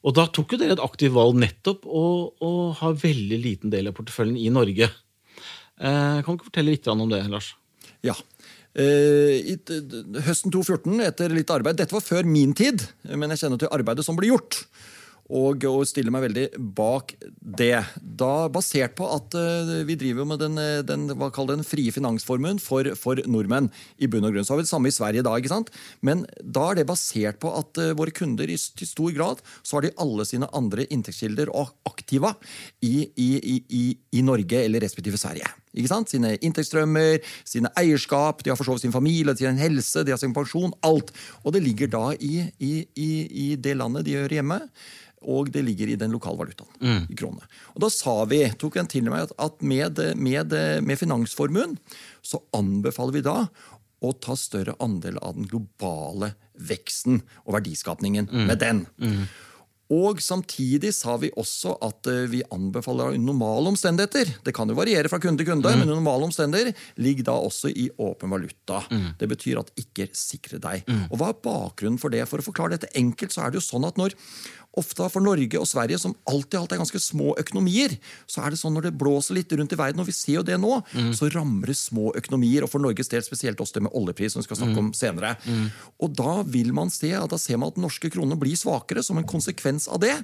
Og 0.04 0.16
da 0.18 0.28
tok 0.34 0.54
jo 0.54 0.60
dere 0.62 0.76
et 0.76 0.84
aktivt 0.84 1.16
valg 1.16 1.38
nettopp 1.40 1.86
å, 1.88 2.04
å 2.44 2.52
ha 2.82 2.92
veldig 2.92 3.40
liten 3.44 3.74
del 3.74 3.90
av 3.90 3.96
porteføljen 3.98 4.40
i 4.42 4.52
Norge. 4.54 4.90
Eh, 5.78 6.20
kan 6.26 6.28
du 6.28 6.36
ikke 6.38 6.50
fortelle 6.50 6.74
litt 6.74 6.90
om 6.92 7.08
det, 7.12 7.22
Lars? 7.32 7.54
Ja. 8.06 8.18
Eh, 8.78 9.54
I 9.54 9.56
høsten 10.28 10.54
2014, 10.54 11.00
etter 11.08 11.34
litt 11.34 11.50
arbeid 11.50 11.80
Dette 11.80 11.96
var 11.96 12.04
før 12.06 12.28
min 12.30 12.54
tid, 12.58 12.84
men 13.10 13.32
jeg 13.34 13.46
kjenner 13.46 13.62
til 13.62 13.72
arbeidet 13.74 14.06
som 14.06 14.18
ble 14.20 14.30
gjort 14.30 14.60
og, 15.28 15.66
og 15.68 15.84
stiller 15.88 16.14
meg 16.14 16.26
veldig 16.28 16.46
bak 16.78 17.14
det. 17.40 17.82
Da 18.00 18.48
Basert 18.54 18.96
på 18.98 19.08
at 19.12 19.36
uh, 19.36 19.74
vi 19.88 19.98
driver 20.00 20.28
med 20.28 20.40
den, 20.42 20.58
eh, 20.62 20.84
den, 20.88 21.08
den 21.10 21.66
frie 21.68 21.92
finansformuen 21.92 22.62
for, 22.64 22.88
for, 22.96 23.20
nordmenn. 23.28 23.70
i 24.00 24.08
bunn 24.08 24.26
og 24.28 24.34
grunn. 24.34 24.46
Så 24.48 24.54
har 24.54 24.62
vi 24.62 24.68
det 24.68 24.72
samme 24.72 24.92
i 24.92 24.96
Sverige 24.96 25.26
da. 25.26 25.36
ikke 25.38 25.52
sant? 25.52 25.72
Men 26.02 26.26
da 26.42 26.70
er 26.72 26.80
det 26.80 26.88
basert 26.90 27.42
på 27.44 27.52
at 27.58 27.82
uh, 27.82 27.94
våre 27.98 28.16
kunder 28.16 28.48
i 28.48 28.58
til 28.58 28.88
stor 28.88 29.12
grad 29.16 29.44
så 29.64 29.78
har 29.78 29.88
de 29.88 29.96
alle 30.02 30.26
sine 30.28 30.48
andre 30.56 30.88
inntektskilder 30.94 31.52
og 31.54 31.76
aktiva 31.88 32.34
i, 32.82 33.10
i, 33.16 33.30
i, 33.68 33.86
i 34.18 34.26
Norge 34.26 34.64
eller 34.64 34.84
respektive 34.84 35.20
Sverige. 35.20 35.50
ikke 35.78 35.92
sant? 35.92 36.12
Sine 36.14 36.36
inntektsstrømmer, 36.38 37.20
sine 37.48 37.72
eierskap, 37.80 38.44
de 38.44 38.54
har 38.54 38.60
for 38.60 38.80
sin 38.82 38.96
familie, 38.96 39.36
sin 39.38 39.60
helse, 39.60 40.06
de 40.06 40.16
har 40.16 40.22
sin 40.22 40.36
pensjon. 40.36 40.74
Alt. 40.88 41.14
Og 41.44 41.54
det 41.56 41.64
ligger 41.66 41.92
da 41.92 42.06
i, 42.16 42.48
i, 42.60 42.74
i, 42.96 43.12
i 43.28 43.50
det 43.60 43.78
landet 43.78 44.08
de 44.08 44.18
gjør 44.18 44.40
hjemme. 44.40 44.62
Og 45.26 45.50
det 45.52 45.64
ligger 45.66 45.90
i 45.90 45.96
den 45.98 46.12
lokale 46.14 46.38
valutaen. 46.38 47.08
i 47.10 47.16
kronene. 47.18 47.48
Og 47.76 47.82
Da 47.82 47.90
sa 47.90 48.24
vi, 48.30 48.44
tok 48.60 48.78
en 48.78 48.88
til 48.88 49.04
meg 49.10 49.32
at 49.38 49.62
med, 49.62 49.98
med, 50.16 50.54
med 50.84 50.98
finansformuen 51.00 51.78
så 52.22 52.44
anbefaler 52.54 53.14
vi 53.18 53.22
da 53.26 53.48
å 54.06 54.14
ta 54.22 54.36
større 54.38 54.76
andel 54.80 55.18
av 55.26 55.34
den 55.40 55.48
globale 55.50 56.36
veksten 56.54 57.24
og 57.48 57.54
verdiskapningen 57.58 58.30
med 58.46 58.60
den. 58.62 58.86
Og 59.90 60.20
samtidig 60.20 60.90
sa 60.92 61.14
vi 61.16 61.30
også 61.40 61.78
at 61.82 62.08
eh, 62.12 62.26
vi 62.28 62.42
anbefaler 62.52 63.14
under 63.16 63.24
normale 63.32 63.70
omstendigheter 63.72 64.34
Det 64.44 64.52
kan 64.54 64.68
jo 64.68 64.76
variere 64.76 65.08
fra 65.08 65.16
kunde 65.24 65.40
til 65.40 65.48
kunde, 65.48 65.64
men 65.72 65.86
under 65.88 65.96
normale 65.96 66.28
omstendigheter 66.28 66.76
ligger 67.00 67.24
da 67.30 67.38
også 67.40 67.72
i 67.72 67.88
åpen 67.98 68.30
valuta. 68.30 68.82
Det 69.18 69.30
betyr 69.32 69.62
at 69.62 69.72
ikke 69.80 70.10
sikre 70.12 70.60
deg. 70.60 70.84
Og 71.10 71.16
Hva 71.22 71.30
er 71.32 71.40
bakgrunnen 71.40 71.98
for 72.04 72.12
det? 72.12 72.26
For 72.28 72.44
å 72.44 72.48
forklare 72.50 72.76
dette 72.76 72.92
enkelt, 73.00 73.32
så 73.32 73.46
er 73.46 73.52
det 73.56 73.62
jo 73.62 73.66
sånn 73.70 73.88
at 73.88 73.96
når 73.98 74.12
ofte 74.78 75.08
for 75.12 75.24
Norge 75.24 75.60
og 75.60 75.68
Sverige, 75.70 76.00
som 76.02 76.16
alltid 76.30 76.60
alt 76.60 76.76
er 76.76 76.82
ganske 76.82 77.02
små 77.02 77.34
økonomier, 77.42 77.96
så 78.30 78.44
er 78.44 78.54
det 78.54 78.60
sånn 78.62 78.76
når 78.78 78.90
det 78.90 78.98
blåser 79.02 79.38
litt 79.38 79.54
rundt 79.58 79.74
i 79.74 79.80
verden, 79.80 80.02
og 80.04 80.10
vi 80.10 80.16
ser 80.16 80.40
jo 80.40 80.46
det 80.48 80.60
nå, 80.62 80.80
mm. 80.94 81.12
så 81.18 81.30
rammer 81.34 81.72
det 81.72 81.78
små 81.80 82.12
økonomier, 82.18 82.66
og 82.66 82.72
for 82.72 82.84
Norges 82.84 83.12
del 83.12 83.26
spesielt 83.26 83.62
også 83.64 83.80
det 83.80 83.86
med 83.88 83.98
oljepris, 83.98 84.36
som 84.36 84.44
vi 84.44 84.48
skal 84.48 84.62
snakke 84.62 84.82
om 84.82 84.92
senere. 84.98 85.36
Mm. 85.48 85.68
Og 86.06 86.16
da 86.18 86.38
vil 86.48 86.74
man 86.76 86.92
se 86.94 87.12
at 87.18 87.32
da 87.34 87.40
ser 87.42 87.60
man 87.60 87.72
at 87.72 87.80
den 87.80 87.88
norske 87.88 88.12
kronen 88.14 88.40
blir 88.40 88.58
svakere 88.60 89.04
som 89.06 89.20
en 89.20 89.28
konsekvens 89.28 89.90
av 89.92 90.02
det. 90.04 90.16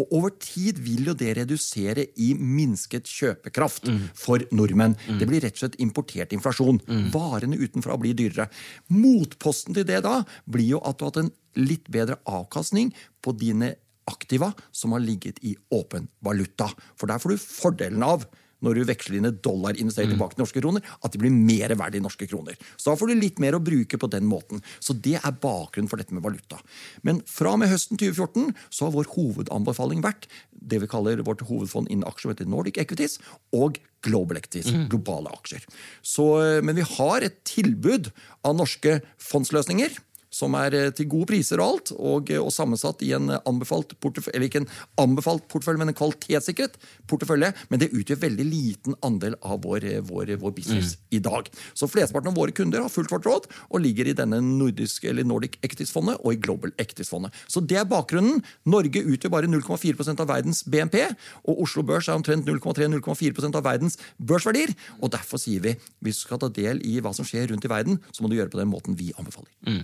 Og 0.00 0.14
over 0.20 0.34
tid 0.42 0.80
vil 0.82 1.10
jo 1.10 1.16
det 1.18 1.34
redusere 1.38 2.06
i 2.20 2.32
minsket 2.34 3.10
kjøpekraft 3.10 3.90
mm. 3.90 4.00
for 4.18 4.42
nordmenn. 4.54 4.96
Det 5.20 5.28
blir 5.28 5.44
rett 5.44 5.58
og 5.58 5.64
slett 5.64 5.80
importert 5.82 6.34
inflasjon. 6.36 6.80
Varene 7.14 7.58
utenfra 7.60 7.98
blir 8.00 8.16
dyrere. 8.18 8.48
Motposten 8.92 9.76
til 9.76 9.86
det 9.88 10.02
da 10.06 10.20
blir 10.50 10.76
jo 10.76 10.82
at 10.84 10.98
du 10.98 11.06
har 11.06 11.12
hatt 11.12 11.22
en 11.24 11.34
litt 11.58 11.88
bedre 11.92 12.18
avkastning 12.28 12.92
på 13.24 13.34
dine 13.38 13.74
aktiva 14.10 14.52
som 14.72 14.92
har 14.92 15.02
ligget 15.04 15.42
i 15.46 15.56
åpen 15.74 16.08
valuta. 16.24 16.70
For 16.98 17.10
der 17.10 17.22
får 17.22 17.34
du 17.34 17.42
fordelen 17.42 18.06
av 18.06 18.26
når 18.64 18.76
du 18.76 18.86
veksler 18.88 19.16
dine 19.18 19.32
dollar 19.44 19.78
investert 19.80 20.10
tilbake 20.12 20.36
til 20.36 20.42
norske 20.44 20.60
kroner, 20.62 20.84
at 21.00 21.14
de 21.14 21.20
blir 21.22 21.32
mer 21.32 21.72
verdt 21.80 21.96
i 21.96 22.02
norske 22.04 22.28
kroner. 22.28 22.58
Så 22.76 22.90
da 22.90 22.98
får 23.00 23.10
du 23.10 23.20
litt 23.20 23.40
mer 23.42 23.56
å 23.56 23.62
bruke 23.64 23.96
på 24.00 24.10
den 24.12 24.26
måten. 24.28 24.60
Så 24.84 24.92
det 24.92 25.16
er 25.16 25.38
bakgrunnen 25.42 25.88
for 25.90 26.00
dette 26.00 26.16
med 26.16 26.24
valuta. 26.24 26.60
Men 27.06 27.22
fra 27.28 27.54
og 27.54 27.62
med 27.62 27.72
høsten 27.72 28.00
2014 28.00 28.52
så 28.68 28.86
har 28.86 28.96
vår 28.96 29.08
hovedanbefaling 29.14 30.04
vært 30.04 30.28
det 30.52 30.82
vi 30.82 30.90
kaller 30.90 31.24
vårt 31.24 31.46
hovedfond 31.48 31.88
innen 31.88 32.04
aksjer, 32.08 32.34
heter 32.34 32.50
Nordic 32.50 32.76
Equities, 32.82 33.16
og 33.56 33.80
Global 34.04 34.40
Equities, 34.40 34.68
mm. 34.72 34.86
globale 34.92 35.32
aksjer. 35.32 35.64
Så, 36.04 36.26
eh, 36.44 36.60
men 36.64 36.76
vi 36.76 36.84
har 36.84 37.24
et 37.24 37.40
tilbud 37.48 38.12
av 38.44 38.56
norske 38.60 38.98
fondsløsninger 39.20 39.96
som 40.40 40.56
er 40.58 40.76
eh, 40.76 40.90
til 40.96 41.08
gode 41.10 41.30
priser 41.30 41.60
og 41.60 41.74
alt, 41.74 41.92
og, 41.96 42.32
eh, 42.32 42.40
og 42.40 42.52
sammensatt 42.54 43.04
i 43.06 43.12
en 43.16 43.30
anbefalt 43.38 43.94
portefølje, 44.00 44.36
eller 44.36 44.48
ikke 44.48 44.62
en 44.64 44.70
anbefalt 45.02 45.46
portefølje, 45.52 45.82
men 45.82 45.92
en 45.92 45.98
kvalitetssikret 45.98 46.78
portefølje. 47.10 47.52
Men 47.70 47.82
det 47.82 47.90
utgjør 47.96 48.22
veldig 48.24 48.46
liten 48.48 48.96
andel 49.06 49.36
av 49.40 49.62
vår, 49.66 49.86
eh, 49.88 50.02
vår, 50.06 50.34
vår 50.40 50.54
business 50.56 50.96
mm. 50.96 51.06
i 51.18 51.22
dag. 51.24 51.50
Så 51.74 51.88
flesteparten 51.90 52.32
av 52.32 52.38
våre 52.40 52.54
kunder 52.56 52.84
har 52.84 52.92
fulgt 52.92 53.12
vårt 53.14 53.28
råd 53.28 53.48
og 53.68 53.84
ligger 53.84 54.10
i 54.10 54.16
denne 54.16 54.40
nordisk, 54.44 55.04
eller 55.10 55.26
Nordic 55.26 55.58
Equities-fondet 55.66 56.20
og 56.20 56.34
i 56.34 56.40
Global 56.40 56.74
Equities-fondet. 56.80 57.36
Så 57.50 57.62
det 57.64 57.80
er 57.80 57.88
bakgrunnen. 57.90 58.42
Norge 58.70 59.04
utgjør 59.04 59.34
bare 59.36 59.50
0,4% 59.50 60.24
av 60.24 60.30
verdens 60.30 60.62
BNP, 60.64 61.02
og 61.48 61.64
Oslo 61.66 61.84
Børs 61.86 62.08
er 62.08 62.18
omtrent 62.18 62.48
0,3-0,4% 62.48 63.58
av 63.58 63.66
verdens 63.66 63.98
børsverdier. 64.18 64.74
og 65.00 65.12
Derfor 65.14 65.40
sier 65.42 65.62
vi 65.64 65.76
hvis 66.04 66.20
du 66.20 66.26
skal 66.26 66.40
ta 66.42 66.50
del 66.52 66.80
i 66.86 66.98
hva 67.02 67.12
som 67.16 67.26
skjer 67.26 67.50
rundt 67.50 67.66
i 67.66 67.70
verden, 67.70 67.98
så 68.14 68.22
må 68.22 68.30
du 68.30 68.36
gjøre 68.38 68.52
på 68.52 68.60
den 68.60 68.70
måten 68.70 68.96
vi 68.98 69.10
anbefaler. 69.18 69.50
Mm. 69.66 69.82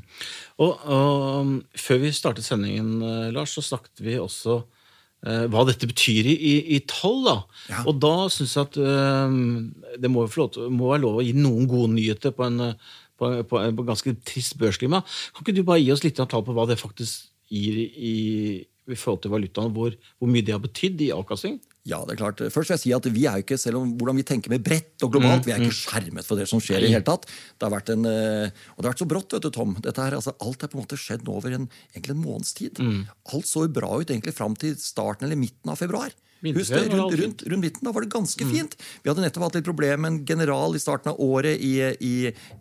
Og, 0.62 0.80
og, 0.86 1.52
Før 1.78 2.00
vi 2.02 2.14
startet 2.14 2.46
sendingen, 2.46 2.98
uh, 3.02 3.28
Lars, 3.34 3.54
så 3.56 3.64
snakket 3.64 4.02
vi 4.04 4.16
også 4.20 4.60
eh, 5.26 5.46
hva 5.52 5.64
dette 5.68 5.88
betyr 5.88 6.28
i, 6.32 6.54
i 6.76 6.80
tall. 6.88 7.22
da. 7.26 7.36
Ja. 7.72 7.82
Og 7.90 8.00
da 8.02 8.14
syns 8.32 8.56
jeg 8.56 8.70
at 8.70 8.78
eh, 8.80 9.36
det 10.02 10.12
må, 10.12 10.26
forlåt, 10.32 10.60
må, 10.70 10.92
være 10.92 11.04
lov 11.04 11.20
å 11.20 11.26
gi 11.26 11.34
noen 11.36 11.68
gode 11.70 11.92
nyheter 11.96 12.34
på 12.36 12.46
en, 12.46 12.72
på, 13.18 13.32
på, 13.48 13.62
på 13.78 13.86
ganske 13.90 14.16
trist 14.28 14.58
børsklima. 14.60 15.02
Kan 15.32 15.46
ikke 15.46 15.56
du 15.58 15.64
bare 15.66 15.82
gi 15.82 15.92
oss 15.94 16.04
litt 16.06 16.20
av 16.22 16.30
tall 16.32 16.44
på 16.46 16.56
hva 16.56 16.68
det 16.70 16.80
faktisk 16.80 17.30
gir 17.52 17.78
i, 17.78 18.16
i 18.66 18.98
forhold 18.98 19.22
til 19.24 19.34
valutaen, 19.34 19.72
hvor, 19.74 19.94
hvor 20.18 20.30
mye 20.30 20.44
det 20.46 20.54
har 20.54 20.62
betydd 20.62 21.04
i 21.06 21.14
avkastning? 21.14 21.60
Ja, 21.86 22.00
det 22.02 22.16
er 22.16 22.18
klart. 22.18 22.40
Først 22.50 22.70
vil 22.70 22.74
jeg 22.74 22.82
si 22.82 22.92
at 22.96 23.06
vi 23.14 23.24
er 23.30 23.38
jo 23.38 23.44
ikke, 23.44 23.58
selv 23.62 23.78
om 23.78 23.92
hvordan 23.94 24.18
vi 24.18 24.26
tenker 24.26 24.50
med 24.50 24.64
bredt 24.66 25.04
og 25.06 25.12
globalt, 25.14 25.44
mm, 25.44 25.46
vi 25.46 25.52
er 25.54 25.62
ikke 25.62 25.70
mm. 25.70 25.78
skjermet 25.78 26.26
for 26.26 26.40
det 26.40 26.48
som 26.50 26.62
skjer 26.62 26.82
i 26.82 26.90
hele 26.90 27.06
tatt. 27.06 27.28
Det 27.28 27.68
har 27.68 27.74
vært 27.76 27.92
en, 27.94 28.08
eh, 28.10 28.64
og 28.74 28.80
det 28.80 28.88
har 28.88 28.94
vært 28.96 29.04
så 29.04 29.08
brått, 29.12 29.36
vet 29.36 29.46
du, 29.46 29.50
Tom. 29.54 29.76
Dette 29.84 30.02
her, 30.02 30.16
altså, 30.18 30.34
alt 30.42 30.66
er 30.66 30.72
på 30.72 30.80
en 30.80 30.82
måte 30.82 30.98
skjedd 30.98 31.22
nå 31.26 31.36
over 31.38 31.54
en, 31.54 31.68
egentlig 31.94 32.16
en 32.16 32.24
måneds 32.24 32.56
tid. 32.58 32.82
Mm. 32.82 33.04
Alt 33.36 33.50
så 33.50 33.62
bra 33.70 33.92
ut 33.94 34.10
egentlig 34.10 34.34
fram 34.34 34.58
til 34.58 34.74
starten 34.82 35.28
eller 35.28 35.38
midten 35.38 35.70
av 35.70 35.78
februar. 35.78 36.10
Husk 36.44 36.74
det, 36.74 36.84
rundt, 36.92 37.16
rundt, 37.20 37.42
rundt, 37.46 37.62
midten, 37.62 37.86
Da 37.86 37.92
var 37.96 38.04
det 38.04 38.12
ganske 38.12 38.44
mm. 38.44 38.52
fint. 38.52 38.76
Vi 39.02 39.10
hadde 39.10 39.24
nettopp 39.24 39.48
hatt 39.48 39.58
litt 39.58 39.66
problem 39.66 40.04
med 40.04 40.12
en 40.12 40.22
general 40.28 40.76
i 40.76 40.82
starten 40.82 41.14
av 41.14 41.20
året 41.22 41.58
i, 41.58 41.74
i, 42.00 42.14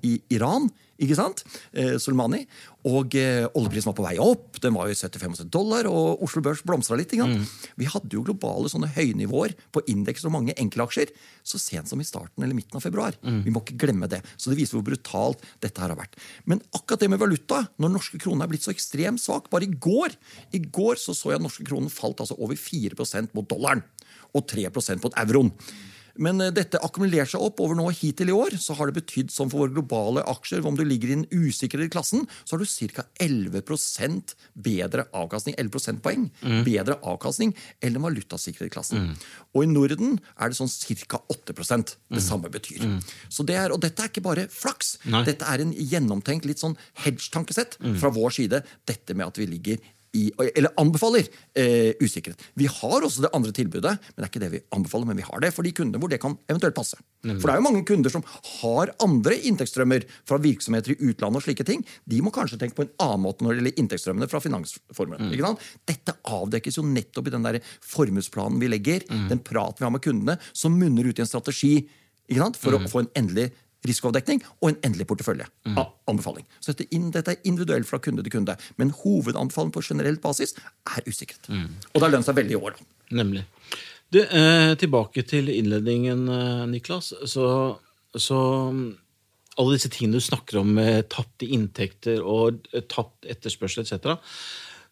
i 0.07 0.15
Iran 0.37 0.71
ikke 1.01 1.17
sant? 1.17 1.43
Eh, 1.75 1.97
Sulmani. 1.99 2.45
Og 2.87 3.15
eh, 3.17 3.43
oljeprisen 3.57 3.89
var 3.89 3.95
på 3.97 4.05
vei 4.05 4.13
opp. 4.21 4.59
Den 4.63 4.75
var 4.77 4.87
jo 4.87 4.95
70-75 4.95 5.49
dollar, 5.51 5.89
og 5.89 6.21
Oslo 6.23 6.43
Børs 6.45 6.61
blomstra 6.65 6.95
litt. 6.99 7.11
Mm. 7.17 7.41
Vi 7.81 7.89
hadde 7.89 8.13
jo 8.13 8.23
globale 8.23 8.69
sånne 8.71 8.91
høynivåer 8.95 9.55
på 9.75 9.83
indeks 9.91 10.25
og 10.27 10.35
mange 10.37 10.55
enkeltaksjer 10.55 11.11
så 11.45 11.59
sent 11.61 11.91
som 11.91 12.01
i 12.01 12.07
starten 12.07 12.45
eller 12.45 12.55
midten 12.57 12.77
av 12.77 12.85
februar. 12.85 13.17
Mm. 13.25 13.41
Vi 13.45 13.53
må 13.53 13.63
ikke 13.63 13.79
glemme 13.83 14.09
det. 14.11 14.21
Så 14.37 14.51
det 14.51 14.59
viser 14.61 14.77
hvor 14.77 14.85
brutalt 14.87 15.43
dette 15.65 15.81
her 15.81 15.91
har 15.91 15.99
vært. 15.99 16.15
Men 16.47 16.61
akkurat 16.77 17.03
det 17.03 17.11
med 17.11 17.21
valuta, 17.21 17.65
når 17.81 17.95
norske 17.97 18.21
kroner 18.21 18.45
er 18.45 18.53
blitt 18.53 18.65
så 18.65 18.73
ekstremt 18.73 19.21
svak 19.21 19.49
Bare 19.51 19.67
i 19.67 19.75
går 19.81 20.13
i 20.55 20.59
går 20.59 20.97
så, 20.99 21.13
så 21.15 21.31
jeg 21.31 21.39
at 21.39 21.43
norske 21.43 21.65
kroner 21.67 21.91
falt 21.93 22.21
altså 22.23 22.37
over 22.41 22.57
4% 22.59 23.35
mot 23.35 23.47
dollaren. 23.65 23.83
Og 24.35 24.45
3% 24.51 25.03
mot 25.03 25.19
euroen. 25.25 25.51
Men 26.15 26.39
eh, 26.41 26.51
dette 26.55 26.79
akkumulerer 26.83 27.27
seg 27.27 27.43
opp 27.43 27.61
over 27.63 27.75
nå 27.77 27.89
hittil 27.95 28.31
i 28.31 28.35
år, 28.35 28.55
så 28.61 28.75
har 28.77 28.89
det 28.89 29.01
betydd 29.01 29.33
som 29.33 29.49
for 29.51 29.65
våre 29.65 29.75
globale 29.75 30.23
aksjer, 30.31 30.63
om 30.65 30.77
du 30.77 30.83
ligger 30.85 31.11
i 31.11 31.17
den 31.17 31.25
usikrede 31.31 31.89
klassen, 31.91 32.25
så 32.43 32.55
har 32.55 32.63
du 32.63 32.93
ca. 32.95 33.05
11% 33.23 34.35
bedre 34.65 35.05
avkastning, 35.15 35.57
11 35.59 35.73
prosentpoeng 35.73 36.27
mm. 36.39 36.61
bedre 36.67 36.97
avkastning 37.03 37.51
enn 37.83 37.97
den 37.97 38.05
valutasikrede 38.05 38.71
klassen. 38.73 39.09
Mm. 39.09 39.25
Og 39.55 39.65
i 39.65 39.71
Norden 39.71 40.17
er 40.39 40.51
det 40.51 40.59
sånn 40.59 40.71
ca. 41.03 41.19
8% 41.35 41.95
det 41.95 42.19
mm. 42.21 42.23
samme 42.23 42.51
betyr. 42.53 42.87
Mm. 42.87 42.97
Så 43.27 43.43
det 43.47 43.59
er, 43.59 43.75
og 43.75 43.83
dette 43.83 44.03
er 44.03 44.11
ikke 44.11 44.25
bare 44.25 44.47
flaks. 44.51 44.95
Nei. 45.11 45.25
Dette 45.27 45.47
er 45.51 45.63
en 45.63 45.75
gjennomtenkt 45.75 46.47
litt 46.47 46.63
sånn 46.63 46.77
hedge-tankesett 47.03 47.79
mm. 47.81 47.99
fra 47.99 48.13
vår 48.15 48.39
side. 48.39 48.63
Dette 48.87 49.17
med 49.17 49.27
at 49.27 49.41
vi 49.41 49.49
ligger 49.51 49.83
i, 50.15 50.23
eller 50.55 50.73
anbefaler 50.81 51.27
eh, 51.57 51.91
usikkerhet. 52.01 52.41
Vi 52.57 52.69
har 52.71 53.05
også 53.05 53.25
det 53.25 53.31
andre 53.35 53.53
tilbudet, 53.55 53.95
men 53.99 54.17
det 54.21 54.27
er 54.27 54.31
ikke 54.31 54.43
det 54.43 54.51
vi 54.53 54.61
anbefaler, 54.75 55.09
men 55.09 55.19
vi 55.19 55.25
har 55.27 55.43
det 55.43 55.51
for 55.55 55.67
de 55.67 55.73
kundene 55.75 56.01
hvor 56.01 56.11
det 56.11 56.21
kan 56.23 56.37
eventuelt 56.49 56.77
passe. 56.77 56.99
Mm. 57.25 57.39
For 57.39 57.47
det 57.47 57.55
er 57.55 57.61
jo 57.61 57.65
mange 57.67 57.83
kunder 57.87 58.13
som 58.13 58.25
har 58.61 58.93
andre 59.03 59.37
inntektsstrømmer 59.49 60.05
fra 60.27 60.39
virksomheter 60.41 60.95
i 60.95 60.99
utlandet. 61.09 61.41
og 61.41 61.45
slike 61.47 61.67
ting. 61.67 61.83
De 62.05 62.21
må 62.23 62.33
kanskje 62.35 62.59
tenke 62.61 62.77
på 62.77 62.85
en 62.85 62.93
annen 63.03 63.25
måte 63.25 63.45
når 63.45 63.53
det 63.53 63.61
gjelder 63.61 63.83
inntektsstrømmene 63.83 64.29
fra 64.31 64.43
finansformuen. 64.43 65.33
Mm. 65.33 65.59
Dette 65.89 66.17
avdekkes 66.23 66.79
jo 66.79 66.87
nettopp 66.87 67.29
i 67.29 67.35
den 67.35 67.45
der 67.45 67.59
formuesplanen 67.83 68.61
vi 68.61 68.71
legger, 68.71 69.05
mm. 69.09 69.27
den 69.33 69.43
praten 69.45 69.83
vi 69.83 69.89
har 69.89 69.95
med 69.95 70.05
kundene, 70.05 70.39
som 70.53 70.75
munner 70.77 71.07
ut 71.07 71.19
i 71.19 71.25
en 71.25 71.29
strategi 71.29 71.75
for 72.25 72.73
å 72.73 72.81
mm. 72.81 72.87
få 72.89 73.03
en 73.03 73.11
endelig 73.19 73.51
risikoavdekning 73.89 74.43
og 74.61 74.69
en 74.71 74.77
endelig 74.87 75.07
portefølje. 75.09 75.47
Mm. 75.65 75.79
anbefaling. 76.11 76.45
Så 76.59 76.73
dette, 76.73 76.99
dette, 77.13 77.31
er 77.31 77.49
individuelt 77.49 77.87
fra 77.89 77.99
kunde 77.99 78.23
til 78.23 78.33
kunde. 78.37 78.55
Men 78.77 78.93
hovedanbefaling 78.93 79.73
på 79.73 79.83
generelt 79.85 80.21
basis 80.21 80.55
er 80.91 81.07
usikkerhet. 81.07 81.49
Mm. 81.49 81.71
Og 81.93 81.99
det 81.99 82.05
har 82.05 82.13
lønt 82.13 82.27
seg 82.27 82.37
veldig 82.37 82.55
i 82.55 82.61
år. 82.61 82.77
Nemlig. 83.15 83.45
Du, 84.13 84.21
eh, 84.21 84.75
tilbake 84.79 85.25
til 85.27 85.49
innledningen, 85.49 86.27
eh, 86.29 86.67
Niklas. 86.69 87.13
Så, 87.25 87.47
så, 88.15 88.39
alle 89.57 89.73
disse 89.75 89.89
tingene 89.89 90.19
du 90.19 90.23
snakker 90.23 90.61
om 90.61 90.75
med 90.77 91.09
tapte 91.09 91.47
inntekter 91.47 92.21
og 92.21 92.67
eh, 92.73 92.85
tapt 92.85 93.25
etterspørsel 93.25 93.85
etc 93.85 94.19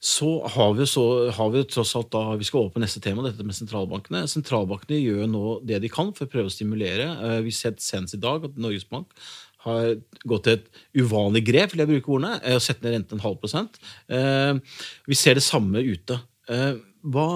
så 0.04 0.48
har 0.52 0.74
vi, 0.76 0.86
så, 0.90 1.04
har 1.32 1.52
vi 1.54 1.62
tross 1.64 1.94
alt 1.96 2.10
da, 2.12 2.36
Vi 2.36 2.44
skal 2.44 2.66
over 2.66 2.74
på 2.76 2.82
neste 2.84 3.00
tema, 3.00 3.24
dette 3.24 3.46
med 3.48 3.56
sentralbankene. 3.56 4.26
Sentralbankene 4.28 5.00
gjør 5.00 5.30
nå 5.32 5.44
det 5.64 5.80
de 5.80 5.92
kan 5.92 6.12
for 6.12 6.28
å 6.28 6.34
prøve 6.34 6.52
å 6.52 6.54
stimulere. 6.54 7.06
Eh, 7.08 7.38
vi 7.46 7.54
har 7.54 7.60
sett 7.62 7.80
senest 7.84 8.18
i 8.18 8.20
dag 8.24 8.44
at 8.50 8.60
Norges 8.60 8.84
Bank 8.90 9.16
har 9.64 9.94
gått 10.28 10.44
til 10.44 10.58
et 10.58 10.66
uvanlig 11.00 11.46
grep, 11.48 11.72
vil 11.72 11.86
jeg 11.86 11.92
bruke 11.94 12.12
ordene, 12.18 12.36
og 12.52 12.66
sette 12.66 12.84
ned 12.84 12.98
renten 12.98 13.16
en 13.16 13.24
halv 13.24 13.40
prosent. 13.40 13.80
Eh, 14.12 14.60
vi 15.08 15.16
ser 15.16 15.40
det 15.40 15.46
samme 15.46 15.80
ute. 15.88 16.20
Eh, 16.52 16.74
hva, 17.04 17.28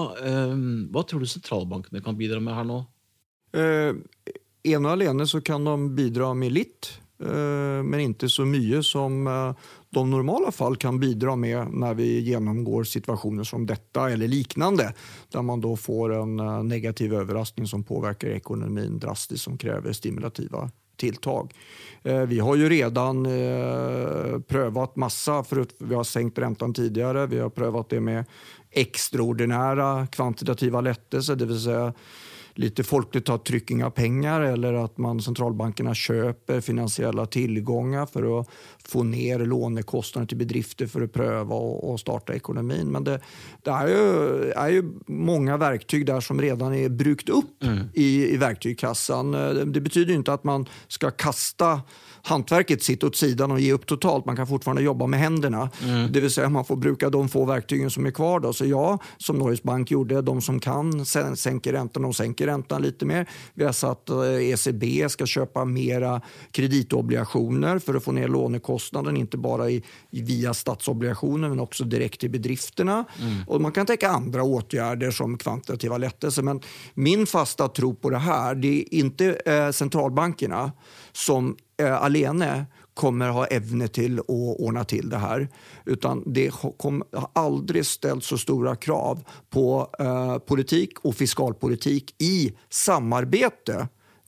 hva 0.92 1.08
tror 1.08 1.24
du 1.24 1.28
sentralbankene 1.28 2.04
kan 2.04 2.16
bidra 2.20 2.40
med 2.44 2.56
her 2.56 2.68
nå? 2.68 2.82
Eh, 3.56 3.96
ene 4.68 4.92
alene 4.92 5.24
så 5.28 5.40
kan 5.44 5.64
de 5.64 5.76
bidra 5.96 6.34
med 6.36 6.52
litt. 6.52 6.92
Eh, 7.20 7.82
men 7.84 8.00
ikke 8.04 8.28
så 8.30 8.46
mye 8.48 8.82
som 8.86 9.26
eh, 9.26 9.68
de 9.94 10.02
normale 10.10 10.52
fall 10.52 10.76
kan 10.76 10.98
bidra 11.00 11.36
med 11.36 11.72
når 11.72 11.94
vi 11.98 12.08
gjennomgår 12.30 12.88
situasjoner 12.88 13.44
som 13.48 13.66
dette 13.66 14.08
eller 14.12 14.28
liknande. 14.28 14.90
Der 15.32 15.46
man 15.46 15.62
da 15.64 15.74
får 15.76 16.14
en 16.18 16.40
eh, 16.40 16.58
negativ 16.68 17.16
overraskelse 17.18 17.70
som 17.70 17.86
påvirker 17.86 18.36
ekonomin 18.36 18.98
drastisk, 18.98 19.44
som 19.44 19.58
krever 19.58 19.96
stimulativa 19.96 20.68
tilltag. 20.98 21.54
Eh, 22.02 22.22
vi 22.26 22.40
har 22.42 22.56
jo 22.56 22.68
redan 22.68 23.26
prøvd 24.48 24.96
masse, 24.98 25.42
for 25.46 25.66
vi 25.78 25.94
har 25.94 26.06
senkt 26.06 26.38
renten 26.38 26.74
tidligere. 26.74 27.26
Vi 27.30 27.42
har 27.42 27.54
prøvd 27.54 27.92
det 27.94 28.00
med 28.02 28.40
ekstraordinære 28.78 30.08
kvantitativa 30.12 30.80
lettelser, 30.80 31.36
vill 31.36 31.60
säga 31.60 31.92
lite 32.58 32.84
folkligt 32.84 33.26
ta 33.26 33.38
trycking 33.38 33.84
av 33.84 33.90
pengar 33.90 34.40
eller 34.40 34.74
at 34.74 34.98
man, 34.98 35.20
sentralbankerna 35.22 35.94
köper 35.94 36.60
finansiella 36.60 37.26
tillgångar 37.26 38.06
for 38.06 38.26
å 38.26 38.40
få 38.88 39.04
ned 39.06 39.44
lånekostnader 39.46 40.32
til 40.32 40.40
bedrifter 40.40 40.90
for 40.90 41.06
å 41.06 41.10
prøve 41.12 41.54
å, 41.54 41.94
starte 41.94 42.02
starta 42.08 42.34
ekonomin. 42.34 42.90
Men 42.90 43.04
det, 43.04 43.20
det 43.62 43.70
är, 43.70 43.88
ju, 43.88 44.50
är 44.50 44.68
ju 44.68 44.82
många 45.06 45.56
verktyg 45.56 46.06
der 46.06 46.20
som 46.20 46.40
redan 46.40 46.74
er 46.74 46.88
brukt 46.88 47.30
opp 47.30 47.62
mm. 47.62 47.78
i, 47.94 48.34
i 48.34 48.36
verktygskassan. 48.36 49.32
Det 49.72 49.80
betyder 49.80 50.18
ikke 50.18 50.34
at 50.40 50.44
man 50.48 50.66
skal 50.88 51.14
kaste 51.14 51.76
hantverket 52.28 52.82
sitt 52.82 53.04
åt 53.04 53.16
sidan 53.16 53.52
og 53.54 53.60
ge 53.60 53.72
opp 53.74 53.86
totalt. 53.86 54.26
Man 54.26 54.36
kan 54.36 54.46
fortfarande 54.46 54.82
jobba 54.82 55.06
med 55.06 55.20
händerna. 55.20 55.70
Mm. 55.84 56.12
Det 56.12 56.20
vill 56.20 56.30
säga 56.30 56.48
man 56.48 56.64
får 56.64 56.76
bruke 56.76 57.08
de 57.08 57.28
få 57.28 57.44
verktygen 57.44 57.90
som 57.90 58.06
er 58.06 58.10
kvar. 58.10 58.40
Då. 58.40 58.52
Så 58.52 58.64
ja, 58.64 58.98
som 59.16 59.38
Norges 59.38 59.62
Bank 59.62 59.90
gjorde, 59.90 60.22
de 60.22 60.40
som 60.40 60.60
kan 60.60 61.06
sänker 61.36 61.72
räntan, 61.72 62.02
de 62.02 62.14
sänker 62.14 62.46
räntan 62.46 62.82
lite 62.82 63.06
mer. 63.06 63.28
Vi 63.54 63.64
har 63.64 63.72
satt 63.72 64.10
ECB 64.40 65.02
eh, 65.02 65.08
ska 65.08 65.26
köpa 65.26 65.64
mera 65.64 66.20
kreditobligationer 66.52 67.78
for 67.78 67.96
å 67.96 68.00
få 68.00 68.12
ned 68.12 68.30
lånekostnaden, 68.30 69.16
ikke 69.16 69.38
bare 69.38 69.70
i, 69.72 69.82
via 70.10 70.54
statsobligationer 70.54 71.48
men 71.48 71.60
også 71.60 71.84
direkte 71.84 72.28
till 72.28 72.30
bedrifterna. 72.40 73.04
Mm. 73.20 73.44
Och 73.46 73.60
man 73.60 73.72
kan 73.72 73.86
tenke 73.86 74.08
andre 74.08 74.42
åtgärder 74.42 75.10
som 75.10 75.38
kvantitativa 75.38 75.98
lättelser. 75.98 76.42
Men 76.42 76.60
min 76.94 77.26
fasta 77.26 77.68
tro 77.68 77.94
på 77.94 78.10
det 78.10 78.18
her, 78.18 78.54
det 78.54 78.68
er 78.68 79.04
ikke 79.04 79.32
eh, 79.46 79.70
centralbankerna 79.70 80.72
som 81.12 81.56
alene 81.78 82.66
kommer 82.98 83.30
ha 83.30 83.44
evne 83.54 83.86
til 83.94 84.18
å 84.18 84.38
ordne 84.56 84.82
til 84.90 85.06
det 85.12 85.20
her. 85.22 85.44
Utan 85.86 86.24
det 86.26 86.48
har 86.58 87.28
aldri 87.38 87.84
stilt 87.86 88.26
så 88.26 88.38
store 88.40 88.74
krav 88.82 89.22
på 89.54 89.68
eh, 90.02 90.34
politikk 90.42 91.04
og 91.06 91.14
fiskalpolitikk 91.20 92.16
i 92.26 92.50
samarbeid 92.66 93.70